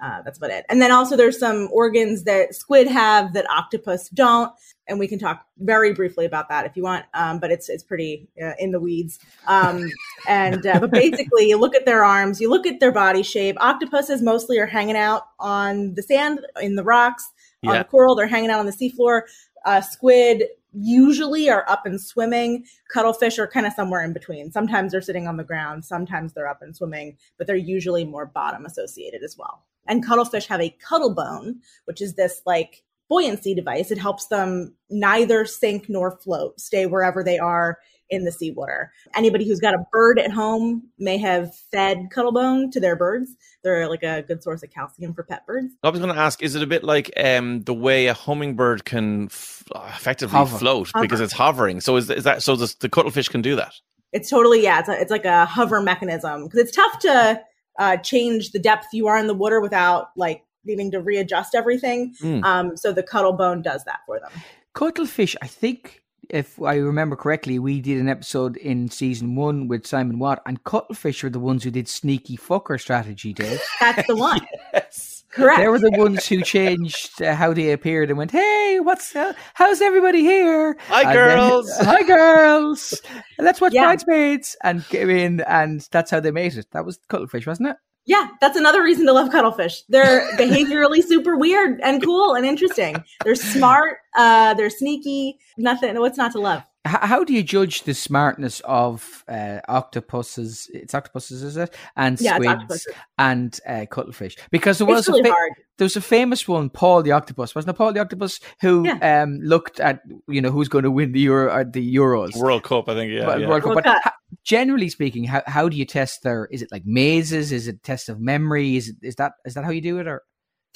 [0.02, 0.66] uh, that's about it.
[0.68, 4.52] And then also there's some organs that squid have that octopus don't,
[4.86, 7.06] and we can talk very briefly about that if you want.
[7.14, 9.18] Um, but it's it's pretty uh, in the weeds.
[9.46, 9.90] Um,
[10.28, 13.56] and uh, but basically, you look at their arms, you look at their body shape.
[13.60, 17.32] Octopuses mostly are hanging out on the sand, in the rocks,
[17.62, 17.70] yeah.
[17.70, 18.14] on the coral.
[18.14, 19.22] They're hanging out on the seafloor.
[19.64, 20.44] Uh, squid
[20.78, 22.66] usually are up and swimming.
[22.92, 24.52] Cuttlefish are kind of somewhere in between.
[24.52, 28.26] Sometimes they're sitting on the ground, sometimes they're up and swimming, but they're usually more
[28.26, 29.64] bottom associated as well.
[29.88, 33.90] And cuttlefish have a cuttle bone, which is this like buoyancy device.
[33.90, 38.92] It helps them neither sink nor float, stay wherever they are in the seawater.
[39.14, 43.34] Anybody who's got a bird at home may have fed cuttlebone to their birds.
[43.64, 45.72] They're like a good source of calcium for pet birds.
[45.82, 48.84] I was going to ask, is it a bit like um, the way a hummingbird
[48.84, 50.58] can f- effectively Hover.
[50.58, 51.02] float Hover.
[51.04, 51.80] because it's hovering?
[51.80, 52.54] So is, is that so?
[52.54, 53.74] The, the cuttlefish can do that?
[54.12, 54.80] It's totally yeah.
[54.80, 57.40] It's a, it's like a hover mechanism because it's tough to
[57.78, 62.14] uh, change the depth you are in the water without like needing to readjust everything.
[62.20, 62.44] Mm.
[62.44, 64.30] Um, so the cuttlebone does that for them.
[64.74, 69.86] Cuttlefish, I think, if I remember correctly, we did an episode in season one with
[69.86, 73.62] Simon Watt, and cuttlefish are the ones who did sneaky fucker strategy, Dave.
[73.80, 74.46] That's the one.
[74.72, 75.15] yes.
[75.36, 75.58] Correct.
[75.58, 79.34] They were the ones who changed uh, how they appeared and went, "Hey, what's uh,
[79.52, 80.78] how's everybody here?
[80.88, 81.76] Hi, and girls.
[81.76, 83.00] Then, Hi, girls.
[83.38, 83.82] Let's watch yeah.
[83.82, 86.68] Bridesmaids." And came in, and that's how they made it.
[86.72, 87.76] That was cuttlefish, wasn't it?
[88.06, 89.82] Yeah, that's another reason to love cuttlefish.
[89.88, 92.96] They're behaviorally super weird and cool and interesting.
[93.24, 93.98] They're smart.
[94.16, 95.38] Uh, they're sneaky.
[95.58, 95.98] Nothing.
[96.00, 96.62] What's not to love?
[96.86, 100.70] how do you judge the smartness of uh, octopuses?
[100.72, 101.74] It's octopuses, is it?
[101.96, 104.36] And squids yeah, and uh, cuttlefish.
[104.50, 107.74] Because there was really a fa- there was a famous one, Paul the octopus, wasn't
[107.74, 107.78] it?
[107.78, 109.22] Paul the octopus who yeah.
[109.22, 112.62] um, looked at you know who's going to win the Euro uh, the Euros World
[112.62, 113.12] Cup, I think.
[113.12, 113.48] Yeah, World, yeah.
[113.48, 113.74] World Cup.
[113.74, 114.12] World but
[114.44, 116.46] generally speaking, how how do you test their?
[116.50, 117.52] Is it like mazes?
[117.52, 118.76] Is it test of memory?
[118.76, 120.22] Is it is that is that how you do it or?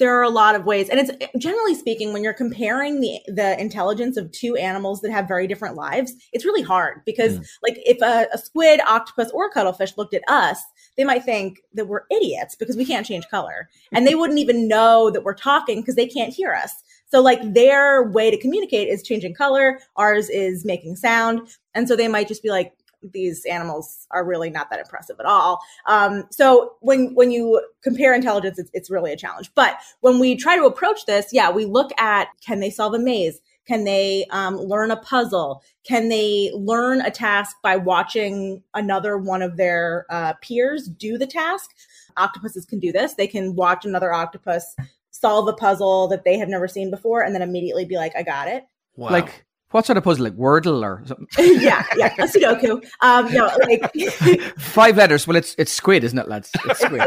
[0.01, 0.89] There are a lot of ways.
[0.89, 5.27] And it's generally speaking when you're comparing the the intelligence of two animals that have
[5.27, 7.45] very different lives it's really hard because mm.
[7.61, 10.59] like if a, a, squid octopus or cuttlefish looked at us
[10.97, 13.69] they might think that we're idiots because we can't change color.
[13.93, 16.73] And they wouldn't even know that we're talking because they can't hear us.
[17.09, 19.79] So like their way to communicate is changing color.
[19.97, 21.47] Ours is making sound.
[21.73, 22.73] And so they might just be like
[23.03, 25.61] these animals are really not that impressive at all.
[25.87, 29.51] Um, so when when you compare intelligence, it's, it's really a challenge.
[29.55, 32.99] But when we try to approach this, yeah, we look at can they solve a
[32.99, 33.39] maze?
[33.67, 35.63] Can they um, learn a puzzle?
[35.83, 41.27] Can they learn a task by watching another one of their uh, peers do the
[41.27, 41.69] task?
[42.17, 43.13] Octopuses can do this.
[43.13, 44.75] They can watch another octopus
[45.11, 48.23] solve a puzzle that they have never seen before and then immediately be like, I
[48.23, 48.65] got it.
[48.95, 49.11] Wow.
[49.11, 51.27] Like What sort of puzzle, like Wordle or something?
[51.61, 52.83] yeah, yeah, a Sudoku.
[52.99, 55.25] Um, no, like Five letters.
[55.25, 56.51] Well, it's it's squid, isn't it, lads?
[56.65, 57.01] It's squid.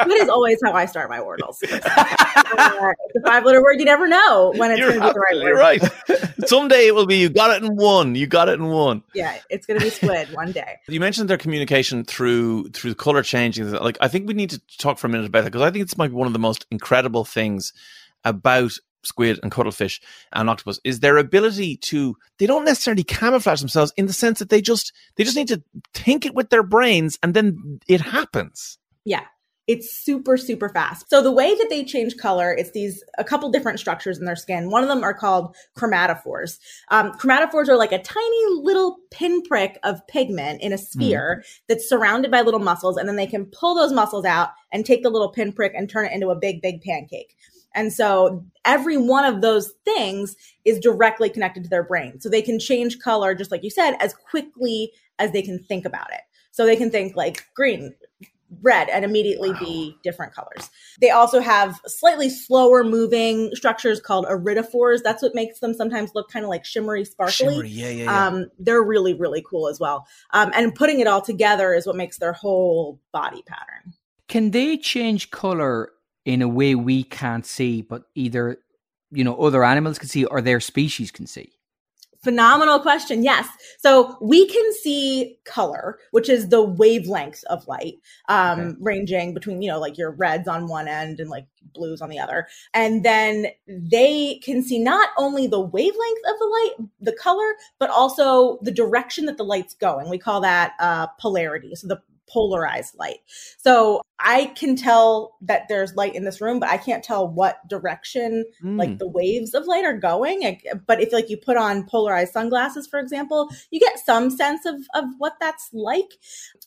[0.00, 1.56] Squid is always how I start my Wordles.
[1.62, 3.78] uh, it's a five-letter word.
[3.78, 5.58] You never know when it's You're going to be the right word.
[5.58, 6.48] right.
[6.48, 8.14] Someday it will be you got it in one.
[8.14, 9.02] You got it in one.
[9.14, 10.76] Yeah, it's going to be squid one day.
[10.88, 13.70] You mentioned their communication through through the color changing.
[13.72, 15.86] Like I think we need to talk for a minute about that because I think
[15.86, 17.72] this might be one of the most incredible things
[18.24, 18.72] about
[19.06, 20.00] squid and cuttlefish
[20.32, 24.48] and octopus is their ability to they don't necessarily camouflage themselves in the sense that
[24.48, 28.78] they just they just need to think it with their brains and then it happens.
[29.04, 29.24] Yeah.
[29.66, 31.08] It's super, super fast.
[31.08, 34.36] So the way that they change color, it's these a couple different structures in their
[34.36, 34.70] skin.
[34.70, 36.58] One of them are called chromatophores.
[36.90, 42.30] Um, chromatophores are like a tiny little pinprick of pigment in a sphere that's surrounded
[42.30, 45.30] by little muscles, and then they can pull those muscles out and take the little
[45.30, 47.34] pinprick and turn it into a big, big pancake.
[47.74, 52.20] And so every one of those things is directly connected to their brain.
[52.20, 55.84] So they can change color, just like you said, as quickly as they can think
[55.84, 56.20] about it.
[56.52, 57.94] So they can think like green,
[58.62, 60.70] red, and immediately be different colors.
[61.00, 65.02] They also have slightly slower moving structures called iridophores.
[65.02, 67.32] That's what makes them sometimes look kind of like shimmery, sparkly.
[67.32, 68.26] Shimmery, yeah, yeah, yeah.
[68.26, 70.06] Um, they're really, really cool as well.
[70.32, 73.94] Um, and putting it all together is what makes their whole body pattern.
[74.28, 75.90] Can they change color
[76.24, 78.58] in a way we can't see, but either
[79.10, 81.52] you know other animals can see or their species can see?
[82.24, 83.22] Phenomenal question.
[83.22, 83.46] Yes.
[83.78, 87.96] So we can see color, which is the wavelength of light,
[88.28, 88.76] um, Okay.
[88.80, 92.18] ranging between, you know, like your reds on one end and like blues on the
[92.18, 92.46] other.
[92.72, 97.90] And then they can see not only the wavelength of the light, the color, but
[97.90, 100.08] also the direction that the light's going.
[100.08, 101.74] We call that uh, polarity.
[101.74, 103.18] So the polarized light.
[103.58, 107.66] So I can tell that there's light in this room, but I can't tell what
[107.68, 108.98] direction like mm.
[108.98, 110.60] the waves of light are going.
[110.86, 114.76] But if like you put on polarized sunglasses, for example, you get some sense of
[114.94, 116.12] of what that's like.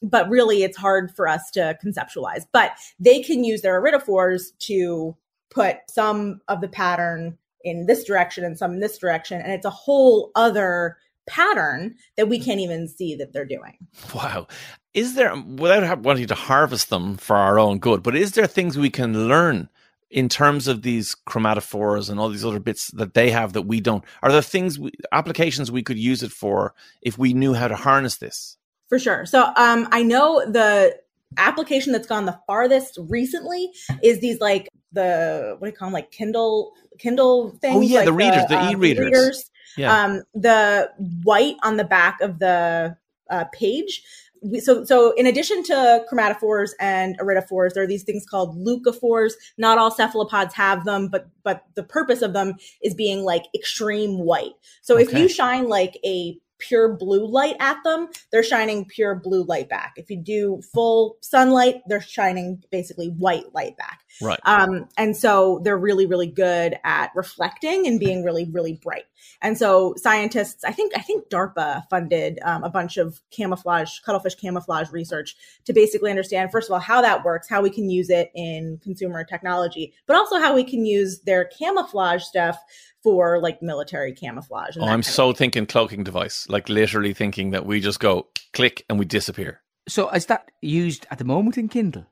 [0.01, 2.45] But really, it's hard for us to conceptualize.
[2.51, 5.15] But they can use their iridophores to
[5.49, 9.65] put some of the pattern in this direction and some in this direction, and it's
[9.65, 10.97] a whole other
[11.27, 13.77] pattern that we can't even see that they're doing.
[14.15, 14.47] Wow.
[14.93, 18.77] Is there, without wanting to harvest them for our own good, but is there things
[18.77, 19.69] we can learn
[20.09, 23.81] in terms of these chromatophores and all these other bits that they have that we
[23.81, 24.03] don't?
[24.23, 27.75] Are there things, we, applications we could use it for if we knew how to
[27.75, 28.57] harness this?
[28.87, 29.25] For sure.
[29.25, 30.97] So um I know the
[31.35, 33.69] application that's gone the farthest recently
[34.01, 37.75] is these like the what do you call them like Kindle Kindle things.
[37.75, 39.51] Oh, yeah, like the readers, the um, e-readers.
[39.75, 40.03] Yeah.
[40.03, 40.91] Um the
[41.23, 42.97] white on the back of the
[43.29, 44.03] uh, page.
[44.43, 49.33] We, so, so in addition to chromatophores and iridophores, there are these things called leucophores.
[49.57, 52.53] Not all cephalopods have them, but but the purpose of them
[52.83, 54.53] is being like extreme white.
[54.81, 59.43] So if you shine like a pure blue light at them, they're shining pure blue
[59.43, 59.93] light back.
[59.95, 64.01] If you do full sunlight, they're shining basically white light back.
[64.21, 64.39] Right.
[64.43, 69.05] Um, and so they're really, really good at reflecting and being really, really bright.
[69.41, 74.35] And so scientists, I think, I think DARPA funded um, a bunch of camouflage, cuttlefish
[74.35, 78.09] camouflage research to basically understand, first of all, how that works, how we can use
[78.09, 82.57] it in consumer technology, but also how we can use their camouflage stuff
[83.03, 84.75] for like military camouflage.
[84.75, 88.83] and Oh, I'm so thinking cloaking device, like literally thinking that we just go click
[88.89, 89.61] and we disappear.
[89.87, 92.07] So is that used at the moment in Kindle?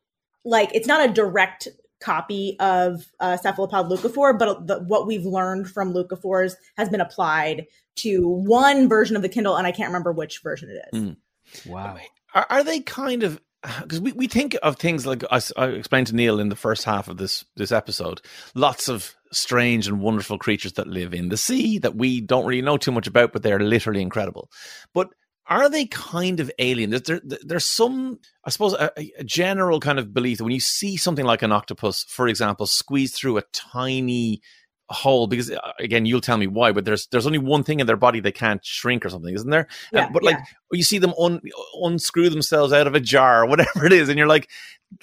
[0.45, 1.67] like it's not a direct
[1.99, 7.65] copy of uh, cephalopod leucophore, but the, what we've learned from leucophores has been applied
[7.97, 11.01] to one version of the Kindle, and I can't remember which version it is.
[11.01, 11.17] Mm.
[11.65, 11.97] Wow.
[12.33, 13.39] Are, are they kind of
[13.81, 17.07] because we, we think of things like I explained to Neil in the first half
[17.07, 18.21] of this this episode,
[18.53, 22.61] lots of strange and wonderful creatures that live in the sea that we don't really
[22.61, 24.49] know too much about, but they're literally incredible.
[24.93, 25.09] But
[25.47, 26.89] are they kind of alien?
[26.89, 30.59] There's, there, there's some, I suppose, a, a general kind of belief that when you
[30.59, 34.41] see something like an octopus, for example, squeeze through a tiny
[34.89, 37.87] hole because uh, again you'll tell me why but there's there's only one thing in
[37.87, 39.67] their body they can't shrink or something isn't there?
[39.93, 40.45] Uh, Yeah, but like yeah.
[40.73, 41.41] you see them un,
[41.81, 44.49] unscrew themselves out of a jar or whatever it is and you're like,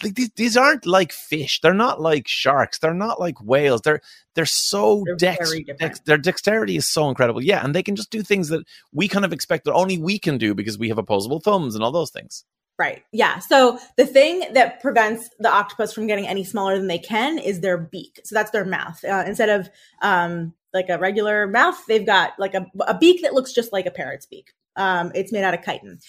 [0.03, 1.61] like these, these aren't like fish.
[1.61, 2.79] They're not like sharks.
[2.79, 3.81] They're not like whales.
[3.81, 4.01] They're
[4.35, 7.43] they're so They're dex, dex their dexterity is so incredible.
[7.43, 10.19] Yeah and they can just do things that we kind of expect that only we
[10.19, 12.45] can do because we have opposable thumbs and all those things
[12.83, 13.05] Right.
[13.13, 13.39] Yeah.
[13.39, 17.61] So the thing that prevents the octopus from getting any smaller than they can is
[17.61, 18.19] their beak.
[18.25, 19.05] So that's their mouth.
[19.05, 19.71] Uh, instead of
[20.03, 23.87] um, like a regular mouth, they've got like a, a beak that looks just like
[23.87, 24.53] a parrot's beak.
[24.75, 26.01] Um, it's made out of chitin.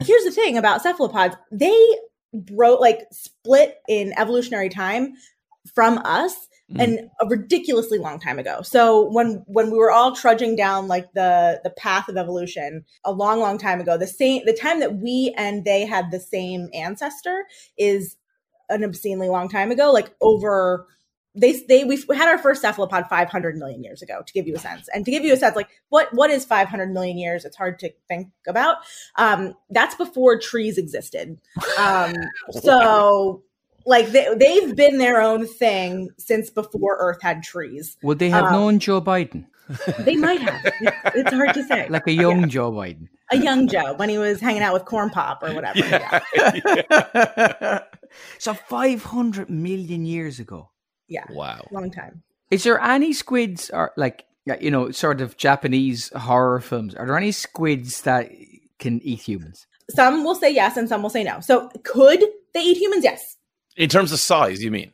[0.00, 1.78] Here's the thing about cephalopods: they
[2.32, 5.12] broke, like split in evolutionary time
[5.74, 6.48] from us
[6.78, 8.62] and a ridiculously long time ago.
[8.62, 13.12] So when when we were all trudging down like the the path of evolution a
[13.12, 16.68] long long time ago, the same the time that we and they had the same
[16.72, 17.44] ancestor
[17.76, 18.16] is
[18.68, 20.86] an obscenely long time ago, like over
[21.34, 24.58] they they we had our first cephalopod 500 million years ago to give you a
[24.58, 24.88] sense.
[24.94, 27.44] And to give you a sense like what what is 500 million years?
[27.44, 28.78] It's hard to think about.
[29.16, 31.38] Um that's before trees existed.
[31.78, 32.14] Um
[32.50, 33.42] so
[33.86, 38.44] like they, they've been their own thing since before earth had trees Would they have
[38.46, 39.46] Um, known Joe Biden?
[40.00, 43.08] they might have It's- it's hard to say Like a young Joe Biden.
[43.30, 46.20] a young joe when he was hanging out with corn pop or whatever yeah,
[48.38, 50.70] so 500 million years ago.
[51.08, 51.24] yeah.
[51.30, 51.66] Wow.
[51.70, 54.24] long time Is there any squids or like
[54.60, 56.94] you know sort of Japanese horror films?
[56.96, 58.28] Are there any squids that
[58.78, 59.66] can eat humans?
[59.90, 62.22] some will say yes and some will say no so could
[62.54, 63.36] they eat humans yes
[63.76, 64.92] In terms of size, you mean?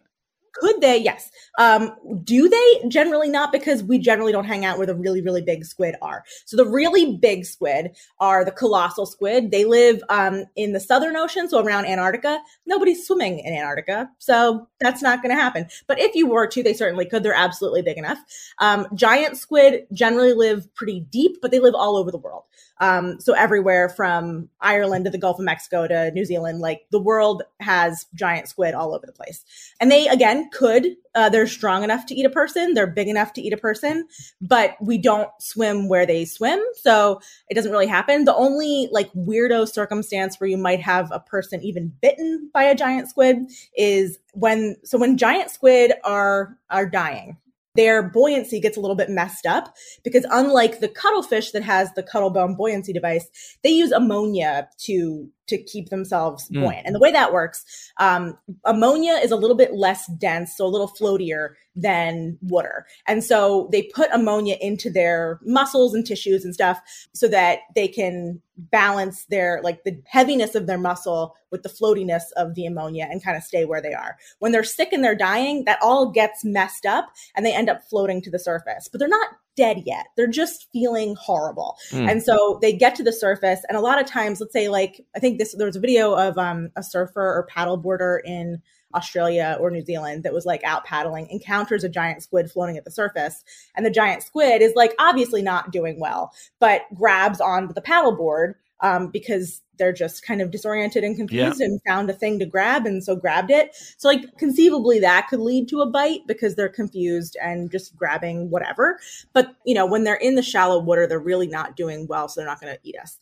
[0.55, 0.99] Could they?
[0.99, 1.31] Yes.
[1.59, 1.93] Um,
[2.25, 2.89] do they?
[2.89, 6.25] Generally not, because we generally don't hang out where the really, really big squid are.
[6.47, 9.51] So the really big squid are the colossal squid.
[9.51, 12.41] They live um, in the Southern Ocean, so around Antarctica.
[12.65, 15.67] Nobody's swimming in Antarctica, so that's not going to happen.
[15.87, 17.23] But if you were to, they certainly could.
[17.23, 18.19] They're absolutely big enough.
[18.59, 22.45] Um, giant squid generally live pretty deep, but they live all over the world.
[22.81, 27.01] Um, so everywhere from Ireland to the Gulf of Mexico to New Zealand, like the
[27.01, 29.45] world has giant squid all over the place.
[29.81, 33.33] And they again could, uh, they're strong enough to eat a person, they're big enough
[33.35, 34.07] to eat a person,
[34.41, 36.61] but we don't swim where they swim.
[36.75, 38.25] So it doesn't really happen.
[38.25, 42.75] The only like weirdo circumstance where you might have a person even bitten by a
[42.75, 47.37] giant squid is when, so when giant squid are, are dying,
[47.75, 52.03] their buoyancy gets a little bit messed up because unlike the cuttlefish that has the
[52.03, 53.29] cuttlebone buoyancy device,
[53.63, 56.63] they use ammonia to to keep themselves Mm.
[56.63, 56.87] buoyant.
[56.87, 57.65] And the way that works,
[57.99, 62.87] um, ammonia is a little bit less dense, so a little floatier than water.
[63.07, 66.81] And so they put ammonia into their muscles and tissues and stuff
[67.13, 72.25] so that they can balance their like the heaviness of their muscle with the floatiness
[72.37, 74.17] of the ammonia and kind of stay where they are.
[74.41, 77.85] When they're sick and they're dying, that all gets messed up and they end up
[77.89, 78.89] floating to the surface.
[78.91, 79.29] But they're not
[79.59, 80.07] dead yet.
[80.17, 81.77] They're just feeling horrible.
[81.91, 82.09] Mm.
[82.09, 85.05] And so they get to the surface and a lot of times let's say like
[85.17, 88.63] I think this there was a video of um a surfer or paddleboarder in
[88.95, 92.85] Australia or New Zealand that was like out paddling encounters a giant squid floating at
[92.85, 93.45] the surface
[93.75, 98.55] and the giant squid is like obviously not doing well but grabs onto the paddleboard
[98.81, 102.85] um, because they're just kind of disoriented and confused and found a thing to grab
[102.85, 103.75] and so grabbed it.
[103.97, 108.51] So like conceivably that could lead to a bite because they're confused and just grabbing
[108.51, 108.99] whatever.
[109.33, 112.41] But you know, when they're in the shallow water, they're really not doing well, so
[112.41, 113.19] they're not going to eat us.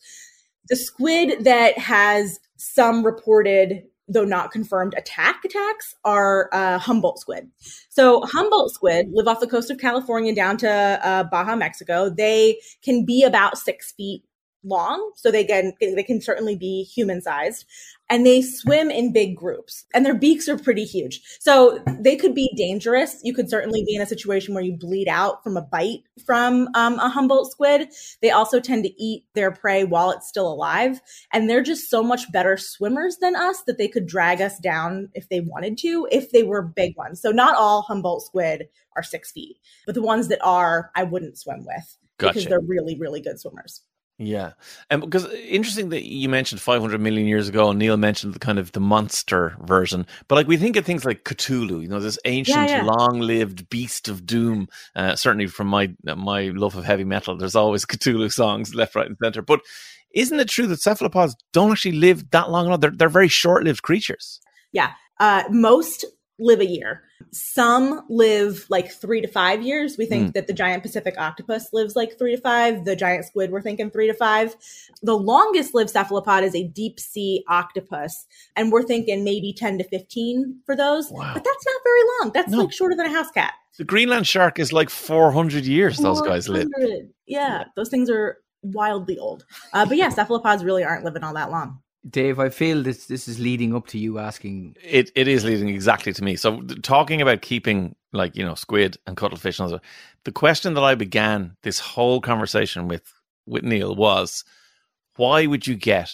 [0.69, 7.49] The squid that has some reported though not confirmed attack attacks are uh, Humboldt squid.
[7.89, 12.09] So Humboldt squid live off the coast of California down to uh, Baja, Mexico.
[12.09, 14.23] They can be about six feet
[14.67, 17.65] long, so they can they can certainly be human sized,
[18.09, 21.21] and they swim in big groups, and their beaks are pretty huge.
[21.39, 23.19] So they could be dangerous.
[23.23, 26.69] You could certainly be in a situation where you bleed out from a bite from
[26.75, 27.89] um, a Humboldt squid.
[28.21, 31.01] They also tend to eat their prey while it's still alive,
[31.33, 35.09] and they're just so much better swimmers than us that they could drag us down
[35.13, 37.21] if they wanted to, if they were big ones.
[37.21, 41.37] So not all Humboldt squid are six feet, but the ones that are, I wouldn't
[41.37, 43.81] swim with because they're really, really good swimmers.
[44.19, 44.53] Yeah,
[44.89, 48.57] and because interesting that you mentioned 500 million years ago, and Neil mentioned the kind
[48.57, 50.07] of the monster version.
[50.27, 52.81] But like we think of things like Cthulhu, you know, this ancient, yeah.
[52.83, 54.69] long-lived beast of doom.
[54.95, 59.05] Uh, certainly, from my my love of heavy metal, there's always Cthulhu songs left, right,
[59.05, 59.43] and center.
[59.43, 59.61] But
[60.15, 62.65] isn't it true that cephalopods don't actually live that long?
[62.65, 62.81] enough?
[62.81, 64.39] They're they're very short-lived creatures.
[64.71, 64.93] Yeah.
[65.19, 66.05] Uh, most
[66.39, 67.03] live a year.
[67.31, 69.97] Some live like three to five years.
[69.97, 70.33] We think Mm.
[70.33, 72.85] that the giant Pacific octopus lives like three to five.
[72.85, 74.55] The giant squid, we're thinking three to five.
[75.01, 78.27] The longest lived cephalopod is a deep sea octopus.
[78.55, 81.09] And we're thinking maybe 10 to 15 for those.
[81.11, 81.31] Wow.
[81.33, 82.31] But that's not very long.
[82.33, 82.59] That's No.
[82.59, 83.53] like shorter than a house cat.
[83.77, 85.97] The Greenland shark is like 400 years.
[85.97, 86.67] Those guys live.
[86.77, 87.09] 400.
[87.25, 87.65] Yeah.
[87.75, 89.45] Those things are wildly old.
[89.73, 91.79] Uh, but yeah, cephalopods really aren't living all that long.
[92.09, 94.75] Dave, I feel this this is leading up to you asking.
[94.83, 96.35] It it is leading exactly to me.
[96.35, 99.83] So talking about keeping like you know squid and cuttlefish and all that,
[100.23, 103.11] the question that I began this whole conversation with
[103.45, 104.43] with Neil was,
[105.15, 106.11] why would you get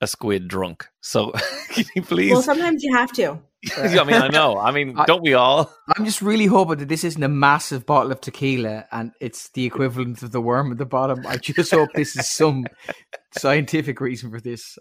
[0.00, 0.86] a squid drunk?
[1.00, 1.30] So
[1.70, 2.32] can you please?
[2.32, 3.38] Well, sometimes you have to.
[3.76, 4.58] I mean, I know.
[4.58, 5.72] I mean, I- don't we all?
[5.96, 9.64] I'm just really hoping that this isn't a massive bottle of tequila and it's the
[9.64, 11.26] equivalent of the worm at the bottom.
[11.26, 12.64] I just hope this is some
[13.38, 14.78] scientific reason for this.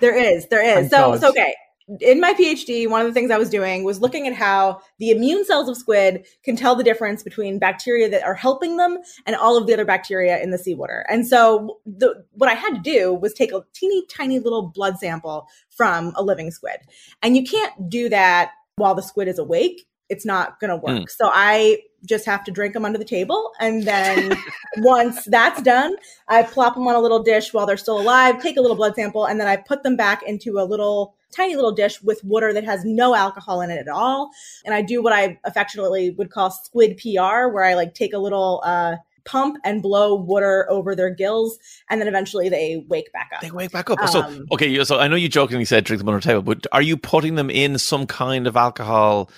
[0.00, 0.90] There is, there is.
[0.90, 1.54] So it's okay.
[2.00, 5.10] in my PhD, one of the things I was doing was looking at how the
[5.10, 9.36] immune cells of squid can tell the difference between bacteria that are helping them and
[9.36, 11.04] all of the other bacteria in the seawater.
[11.08, 14.98] And so, the, what I had to do was take a teeny tiny little blood
[14.98, 16.78] sample from a living squid.
[17.22, 19.86] And you can't do that while the squid is awake.
[20.08, 21.02] It's not going to work.
[21.02, 21.10] Mm.
[21.10, 23.52] So, I just have to drink them under the table.
[23.60, 24.36] And then
[24.78, 25.96] once that's done,
[26.28, 28.94] I plop them on a little dish while they're still alive, take a little blood
[28.94, 32.52] sample, and then I put them back into a little tiny little dish with water
[32.52, 34.30] that has no alcohol in it at all.
[34.64, 38.18] And I do what I affectionately would call squid PR, where I like take a
[38.18, 41.58] little uh, pump and blow water over their gills,
[41.90, 43.40] and then eventually they wake back up.
[43.40, 44.06] They wake back up.
[44.08, 46.66] so Um, okay, so I know you jokingly said drink them under the table, but
[46.72, 49.30] are you putting them in some kind of alcohol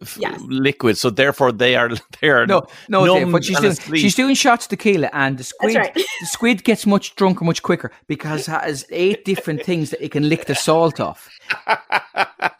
[0.00, 0.40] f- Yes.
[0.46, 0.96] liquid?
[0.98, 1.90] So therefore, they are
[2.20, 4.00] they are No, no, numb Dave, what she's doing, asleep?
[4.00, 5.94] she's doing shots tequila, and the squid, right.
[5.94, 10.10] the squid gets much drunker much quicker because it has eight different things that it
[10.10, 11.28] can lick the salt off.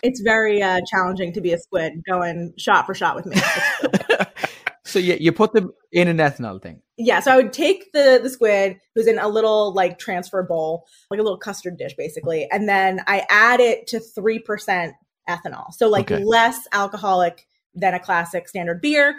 [0.02, 3.36] It's very uh, challenging to be a squid going shot for shot with me.
[4.84, 6.82] So you, you put them in an ethanol thing.
[6.96, 10.86] yeah, so I would take the the squid who's in a little like transfer bowl,
[11.10, 14.92] like a little custard dish basically, and then I add it to 3%
[15.28, 15.72] ethanol.
[15.72, 16.24] So like Okay.
[16.24, 19.18] less alcoholic than a classic standard beer,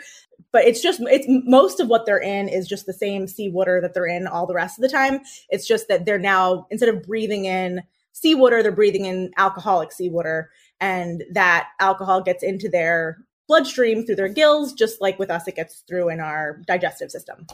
[0.53, 3.93] but it's just it's most of what they're in is just the same seawater that
[3.93, 5.19] they're in all the rest of the time.
[5.49, 7.81] It's just that they're now instead of breathing in
[8.13, 10.49] seawater, they're breathing in alcoholic seawater
[10.79, 13.17] and that alcohol gets into their
[13.47, 17.45] bloodstream through their gills just like with us it gets through in our digestive system.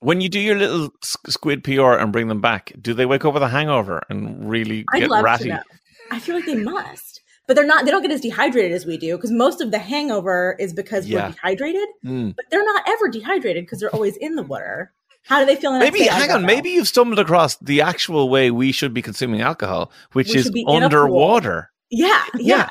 [0.00, 3.34] when you do your little squid PR and bring them back, do they wake up
[3.34, 5.44] with a hangover and really I'd get love ratty?
[5.44, 5.62] to know.
[6.10, 7.20] I feel like they must.
[7.46, 9.78] But they're not they don't get as dehydrated as we do because most of the
[9.78, 11.26] hangover is because Yeah.
[11.28, 11.88] we're dehydrated.
[12.04, 12.36] Mm.
[12.36, 14.92] But they're not ever dehydrated because they're always in the water.
[15.24, 16.44] How do they feel Maybe hang on.
[16.46, 20.44] Maybe you've stumbled across the actual way we should be consuming alcohol, which We is
[20.44, 20.84] should be in a pool.
[20.84, 21.70] underwater.
[21.90, 22.68] Yeah, yeah.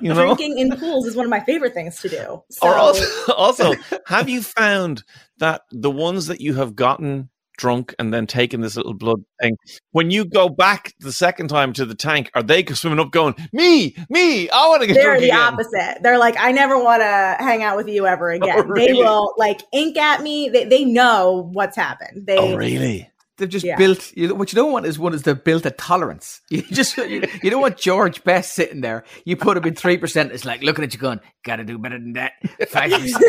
[0.00, 2.42] You know, Drinking in pools is one of my favorite things to do.
[2.50, 3.74] So, or also, also,
[4.06, 5.04] have you found
[5.38, 9.56] that the ones that you have gotten drunk and then taken this little blood thing,
[9.92, 13.34] when you go back the second time to the tank, are they swimming up going,
[13.52, 15.06] "Me, me, I want to get drunk?
[15.06, 15.54] they're the again"?
[15.54, 16.02] opposite.
[16.02, 18.56] They're like, I never want to hang out with you ever oh, again.
[18.56, 18.92] They Oh, really?
[18.94, 20.48] will like ink at me.
[20.48, 22.26] They, they know what's happened.
[22.26, 23.08] They, Oh, really?
[23.38, 23.76] They've just Yeah.
[23.76, 24.12] built.
[24.16, 26.40] You, what you don't want is one is they've built a tolerance.
[26.50, 29.04] You just you, you don't want George Best sitting there.
[29.24, 30.32] You put him in three percent.
[30.32, 32.32] It's like looking at you going, "Got to do better than that."
[32.68, 33.24] Five percent.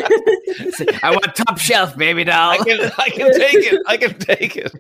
[1.04, 2.52] I want top shelf, baby doll.
[2.52, 3.82] I can, I can take it.
[3.86, 4.72] I can take it.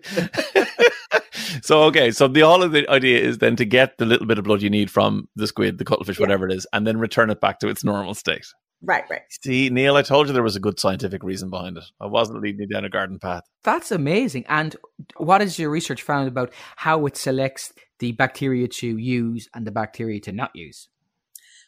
[1.64, 4.38] so okay, so the all of the idea is then to get the little bit
[4.40, 7.30] of blood you need from the squid, the cuttlefish, whatever it is, and then return
[7.30, 8.46] it back to its normal state.
[8.82, 9.22] Right, right.
[9.42, 11.84] See, Neil, I told you there was a good scientific reason behind it.
[12.00, 13.44] I wasn't leading you down a garden path.
[13.64, 14.46] That's amazing.
[14.48, 14.76] And
[15.18, 19.72] what has your research found about how it selects the bacteria to use and the
[19.72, 20.90] bacteria to not use?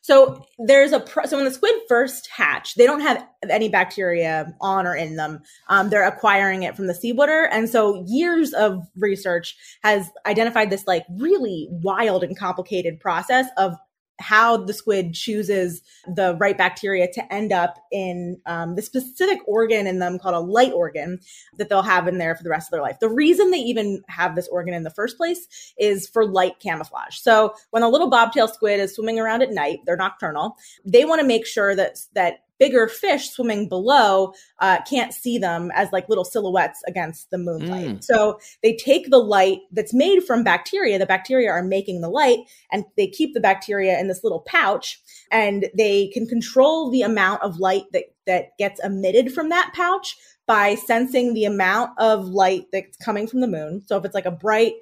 [0.01, 4.53] So there's a pro- so when the squid first hatch, they don't have any bacteria
[4.61, 5.41] on or in them.
[5.67, 10.87] Um, they're acquiring it from the seawater, and so years of research has identified this
[10.87, 13.75] like really wild and complicated process of
[14.19, 19.87] how the squid chooses the right bacteria to end up in um, the specific organ
[19.87, 21.19] in them called a light organ
[21.57, 22.99] that they'll have in there for the rest of their life.
[22.99, 27.17] The reason they even have this organ in the first place is for light camouflage.
[27.17, 30.55] So when a little bobtail squid is swimming around at night, they're nocturnal.
[30.85, 35.71] They want to make sure that that bigger fish swimming below uh, can't see them
[35.73, 37.87] as like little silhouettes against the moonlight.
[37.87, 38.03] Mm.
[38.03, 40.99] So they take the light that's made from bacteria.
[40.99, 42.39] The bacteria are making the light,
[42.71, 45.01] and they keep the bacteria in this little pouch,
[45.31, 50.15] and they can control the amount of light that that gets emitted from that pouch
[50.45, 53.83] by sensing the amount of light that's coming from the moon.
[53.85, 54.73] So if it's like a bright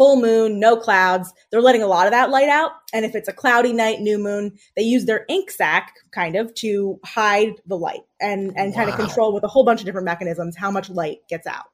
[0.00, 2.70] full moon, no clouds, they're letting a lot of that light out.
[2.94, 6.54] And if it's a cloudy night, new moon, they use their ink sac kind of
[6.54, 10.06] to hide the light and and kind of control with a whole bunch of different
[10.06, 11.66] mechanisms how much light gets out.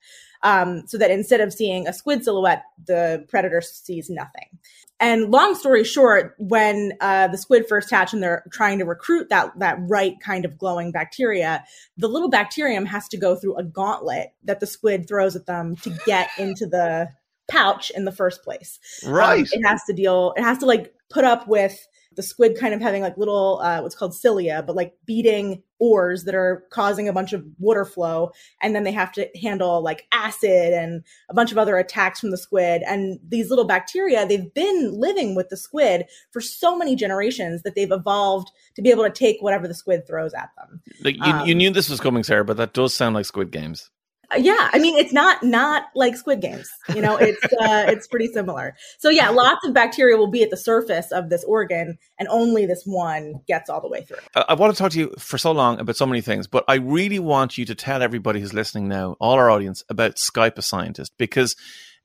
[0.43, 4.59] Um, so that instead of seeing a squid silhouette, the predator sees nothing.
[4.99, 9.29] And long story short, when uh, the squid first hatch and they're trying to recruit
[9.29, 11.65] that that right kind of glowing bacteria,
[11.97, 15.77] the little bacterium has to go through a gauntlet that the squid throws at them
[15.77, 17.09] to get into the
[17.49, 18.79] pouch in the first place.
[19.05, 19.49] Um, Right.
[19.53, 20.33] it has to deal.
[20.37, 21.87] It has to like put up with
[22.17, 26.25] the squid kind of having like little uh, what's called cilia, but like beating oars
[26.25, 28.31] that are causing a bunch of water flow,
[28.63, 32.31] and then they have to handle like acid and a bunch of other attacks from
[32.31, 32.83] the squid.
[32.87, 37.75] And these little bacteria, they've been living with the squid for so many generations that
[37.75, 40.81] they've evolved to be able to take whatever the squid throws at them.
[41.03, 43.51] Like you, you Um, knew this was coming, Sarah, but that does sound like Squid
[43.51, 43.91] Games.
[44.39, 46.69] Yeah, I mean it's not not like Squid Games.
[46.95, 47.49] You know, it's uh,
[47.89, 48.75] it's pretty similar.
[48.99, 52.67] So yeah, lots of bacteria will be at the surface of this organ, and only
[52.67, 54.19] this one gets all the way through.
[54.35, 56.77] I want to talk to you for so long about so many things, but I
[56.77, 60.63] really want you to tell everybody who's listening now, all our audience, about Skype a
[60.63, 61.57] Scientist because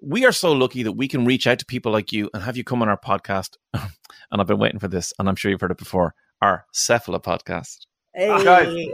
[0.01, 2.57] we are so lucky that we can reach out to people like you and have
[2.57, 3.57] you come on our podcast.
[3.73, 3.91] and
[4.31, 6.15] I've been waiting for this, and I'm sure you've heard it before.
[6.41, 7.85] Our Cephala podcast.
[8.15, 8.43] Hey.
[8.43, 8.87] Guys,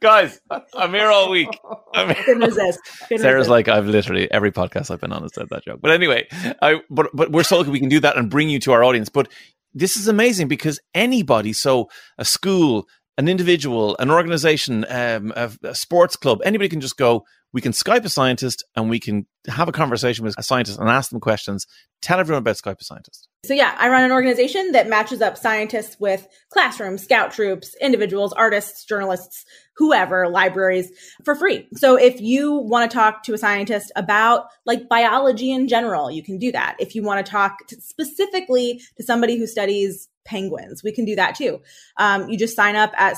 [0.00, 0.40] guys,
[0.74, 1.48] I'm here all week.
[1.94, 2.24] I'm here.
[2.24, 2.80] Couldn't resist.
[3.08, 3.50] Couldn't Sarah's resist.
[3.50, 5.80] like, I've literally every podcast I've been on has said that joke.
[5.82, 6.26] But anyway,
[6.62, 8.84] I but but we're so lucky we can do that and bring you to our
[8.84, 9.08] audience.
[9.08, 9.30] But
[9.72, 12.86] this is amazing because anybody, so a school,
[13.18, 17.24] an individual, an organization, um, a, a sports club, anybody can just go.
[17.54, 20.88] We can Skype a scientist and we can have a conversation with a scientist and
[20.88, 21.68] ask them questions.
[22.02, 23.28] Tell everyone about Skype a scientist.
[23.46, 28.32] So yeah, I run an organization that matches up scientists with classrooms, scout troops, individuals,
[28.32, 29.44] artists, journalists,
[29.76, 30.90] whoever, libraries
[31.24, 31.68] for free.
[31.74, 36.24] So if you want to talk to a scientist about like biology in general, you
[36.24, 36.74] can do that.
[36.80, 41.34] If you want to talk specifically to somebody who studies penguins, we can do that
[41.34, 41.60] too.
[41.96, 43.16] Um, you just sign up at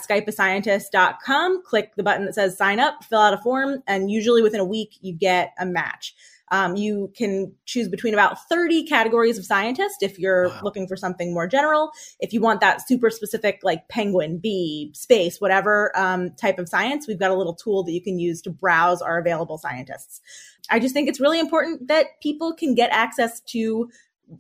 [0.67, 4.61] skypeascientist.com, click the button that says sign up, fill out a form, and usually within
[4.61, 6.15] a week you get a match.
[6.53, 10.61] Um, you can choose between about 30 categories of scientist if you're Wow.
[10.63, 11.91] looking for something more general.
[12.21, 17.09] If you want that super specific, like penguin, bee, space, whatever um, type of science,
[17.09, 20.21] we've got a little tool that you can use to browse our available scientists.
[20.71, 23.91] I just think it's really important that people can get access to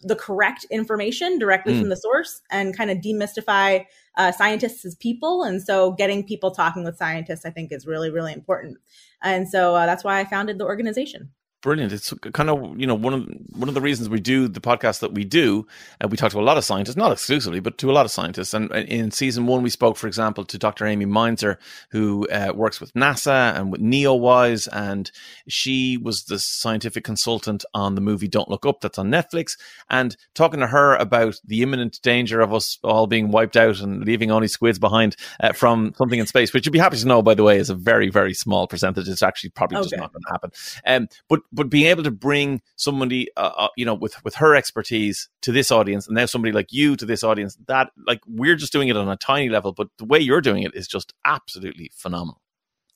[0.03, 1.80] the correct information directly Mm.
[1.80, 3.84] from the source and kind of demystify
[4.16, 5.43] uh, scientists as people.
[5.45, 8.78] And so getting people talking with scientists, I think, is really, really important.
[9.22, 11.30] And so uh, that's why I founded the organization.
[11.67, 11.93] Brilliant.
[11.93, 15.01] It's kind of you know one of one of the reasons we do the podcast
[15.01, 15.67] that we do.
[16.01, 18.12] And we talk to a lot of scientists, not exclusively, but to a lot of
[18.12, 18.55] scientists.
[18.55, 20.87] And in season one, we spoke, for example, to Dr.
[20.87, 21.57] Amy Mainzer,
[21.91, 25.11] who uh, works with NASA and with NeoWise, and
[25.49, 29.59] she was the scientific consultant on the movie Don't Look Up that's on Netflix.
[29.91, 34.05] And talking to her about the imminent danger of us all being wiped out and
[34.05, 37.23] leaving only squids behind uh, from something in space, which you'd be happy to know,
[37.23, 39.09] by the way, is a very very small percentage.
[39.09, 40.51] It's actually probably just not going to happen.
[40.87, 44.55] Um, but but being able to bring somebody, uh, uh, you know, with with her
[44.55, 48.57] expertise to this audience, and now somebody like you to this audience, that like we're
[48.57, 51.13] just doing it on a tiny level, but the way you're doing it is just
[51.25, 52.41] absolutely phenomenal.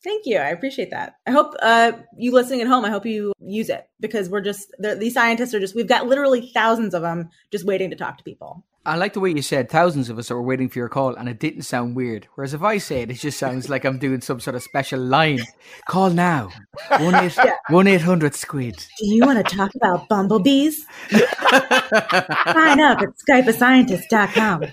[0.03, 0.39] Thank you.
[0.39, 1.17] I appreciate that.
[1.27, 4.73] I hope uh, you listening at home, I hope you use it because we're just,
[4.79, 8.25] these scientists are just, we've got literally thousands of them just waiting to talk to
[8.25, 8.65] people.
[8.87, 11.29] I like the way you said thousands of us are waiting for your call, and
[11.29, 12.27] it didn't sound weird.
[12.35, 14.99] Whereas if I say it, it just sounds like I'm doing some sort of special
[14.99, 15.41] line.
[15.87, 16.49] Call now,
[16.99, 18.77] 1 800 Squid.
[18.99, 20.87] Do you want to talk about bumblebees?
[21.11, 24.63] Sign up at skypeascientist.com.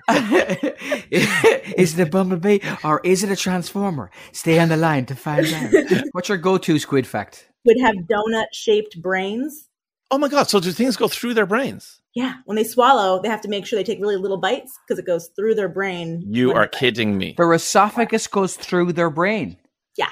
[1.12, 4.10] is it a bumblebee or is it a transformer?
[4.32, 5.74] Stay on the line to find out.
[6.14, 7.49] What's your go-to squid fact?
[7.66, 9.68] Would have donut shaped brains.
[10.10, 10.49] Oh my god!
[10.49, 11.97] So do things go through their brains?
[12.18, 12.34] Yeah.
[12.45, 15.05] When they swallow, they have to make sure they take really little bites because it
[15.05, 16.24] goes through their brain.
[16.28, 17.36] You are kidding me.
[17.38, 19.55] Their esophagus goes through their brain.
[19.97, 20.09] Yeah.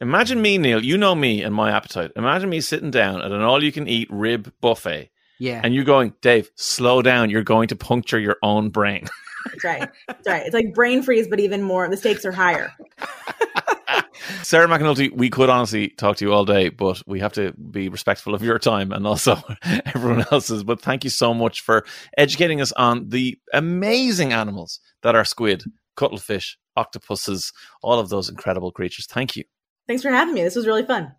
[0.00, 0.84] Imagine me, Neil.
[0.84, 2.12] You know me and my appetite.
[2.14, 5.60] Imagine me sitting down at an all-you-can-eat rib buffet, Yeah.
[5.64, 7.28] and you're going, Dave, slow down.
[7.28, 9.08] You're going to puncture your own brain.
[9.46, 9.88] That's right.
[10.06, 10.46] That's right.
[10.46, 11.88] It's like brain freeze, but even more.
[11.90, 12.72] The stakes are higher.
[14.42, 17.88] Sarah McAnulty, we could honestly talk to you all day, but we have to be
[17.88, 19.36] respectful of your time and also
[19.86, 20.64] everyone else's.
[20.64, 21.84] But thank you so much for
[22.16, 25.64] educating us on the amazing animals that are squid,
[25.96, 27.52] cuttlefish, octopuses,
[27.82, 29.06] all of those incredible creatures.
[29.06, 29.44] Thank you.
[29.86, 30.42] Thanks for having me.
[30.42, 31.14] This was really fun.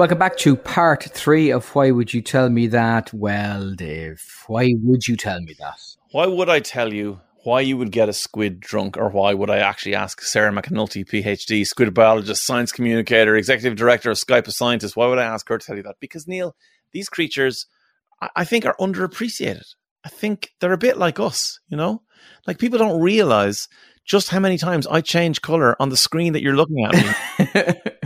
[0.00, 3.12] Welcome back to part three of Why Would You Tell Me That?
[3.12, 5.78] Well, Dave, why would you tell me that?
[6.12, 9.50] Why would I tell you why you would get a squid drunk, or why would
[9.50, 14.52] I actually ask Sarah McAnulty, PhD, squid biologist, science communicator, executive director of Skype a
[14.52, 14.96] Scientist?
[14.96, 15.96] Why would I ask her to tell you that?
[16.00, 16.56] Because, Neil,
[16.92, 17.66] these creatures,
[18.22, 19.66] I- I think, are underappreciated.
[20.02, 22.00] I think they're a bit like us, you know?
[22.46, 23.68] Like people don't realize
[24.06, 27.92] just how many times I change color on the screen that you're looking at me.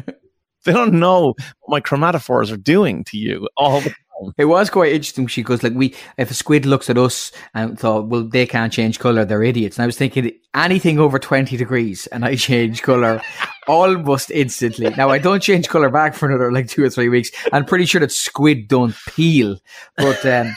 [0.64, 3.98] they don't know what my chromatophores are doing to you all the time.
[4.38, 7.78] It was quite interesting she goes, like, we if a squid looks at us and
[7.78, 9.76] thought, well, they can't change color, they're idiots.
[9.76, 13.20] And I was thinking anything over twenty degrees, and I change color
[13.66, 14.90] almost instantly.
[14.90, 17.30] Now I don't change color back for another like two or three weeks.
[17.52, 19.58] I'm pretty sure that squid don't peel,
[19.96, 20.24] but.
[20.26, 20.54] um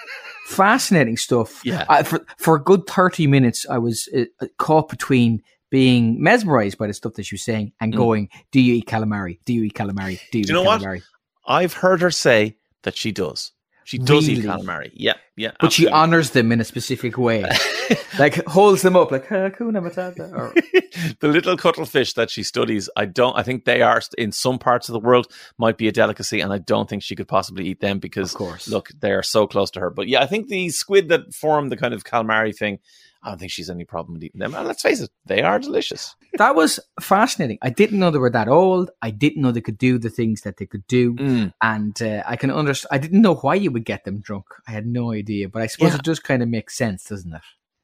[0.48, 1.60] Fascinating stuff.
[1.66, 1.84] Yeah.
[1.90, 6.88] I, for for a good thirty minutes, I was uh, caught between being mesmerized by
[6.88, 7.98] the stuff that she was saying and Mm.
[7.98, 9.40] going, "Do you eat calamari?
[9.46, 10.20] Do you eat calamari?
[10.32, 11.02] Do you, Do you eat know what?
[11.46, 13.52] I've heard her say that she does.
[13.86, 14.92] She does eat calamari.
[14.94, 15.52] Yeah, yeah.
[15.62, 17.46] But she honors them in a specific way,
[18.20, 20.30] like holds them up like Hakuna Matata.
[20.34, 20.54] Or,
[21.22, 23.38] the little cuttlefish that she studies, I don't.
[23.38, 26.52] I think they are in some parts of the world might be a delicacy, and
[26.52, 28.68] I don't think she could possibly eat them because, Of course.
[28.68, 29.90] look, they are so close to her.
[29.90, 32.80] But yeah, I think the squid that form the kind of calamari thing,
[33.28, 34.56] I don't think she's any problem with eating them.
[34.56, 36.16] And let's face it, they are delicious.
[36.38, 37.58] that was fascinating.
[37.62, 38.90] I didn't know they were that old.
[39.02, 41.54] I didn't know they could do the things that they could do, Mm.
[41.62, 42.90] and uh, I can understand.
[42.92, 44.46] I didn't know why you would get them drunk.
[44.68, 45.96] I had no idea, but I suppose Yeah.
[45.98, 47.42] it does kind of make sense, doesn't it?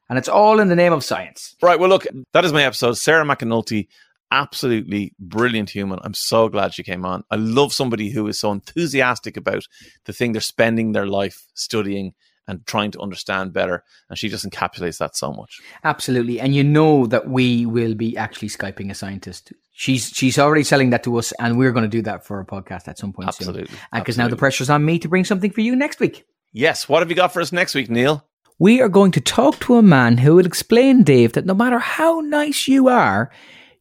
[0.08, 1.56] And it's all in the name of science.
[1.62, 1.78] Right.
[1.78, 2.94] Well, look, that is my episode.
[2.94, 3.88] Sarah McAnulty,
[4.30, 5.98] absolutely brilliant human.
[6.02, 7.24] I'm so glad she came on.
[7.30, 9.64] I love somebody who is so enthusiastic about
[10.06, 12.14] the thing they're spending their life studying
[12.46, 13.84] and trying to understand better.
[14.08, 15.60] And she just encapsulates that so much.
[15.82, 19.52] Absolutely, and you know that we will be actually skyping a scientist.
[19.72, 22.46] She's she's already selling that to us, and we're going to do that for a
[22.46, 23.48] podcast at some point soon.
[23.48, 23.78] Absolutely.
[23.92, 26.24] And because now the pressure's on me to bring something for you next week.
[26.52, 26.88] Yes.
[26.88, 28.24] What have you got for us next week, Neil?
[28.58, 31.80] We are going to talk to a man who will explain, Dave, that no matter
[31.80, 33.32] how nice you are,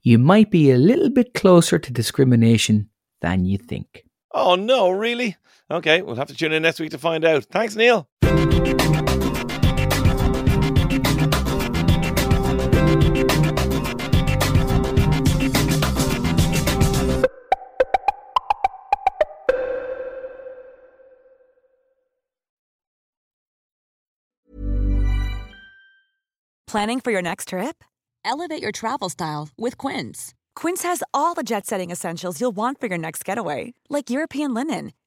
[0.02, 2.90] you might be a little bit closer to discrimination
[3.22, 4.04] than you think.
[4.32, 5.38] Oh, no, really?
[5.74, 6.04] Okay.
[6.04, 7.46] We'll have to tune in next week to find out.
[7.46, 8.08] Thanks, Neil.
[26.68, 27.84] Planning for your next trip?
[28.26, 30.34] Elevate your travel style with Quince.
[30.56, 34.56] Quince has all the jet setting essentials you'll want for your next getaway, like European
[34.56, 34.92] linen,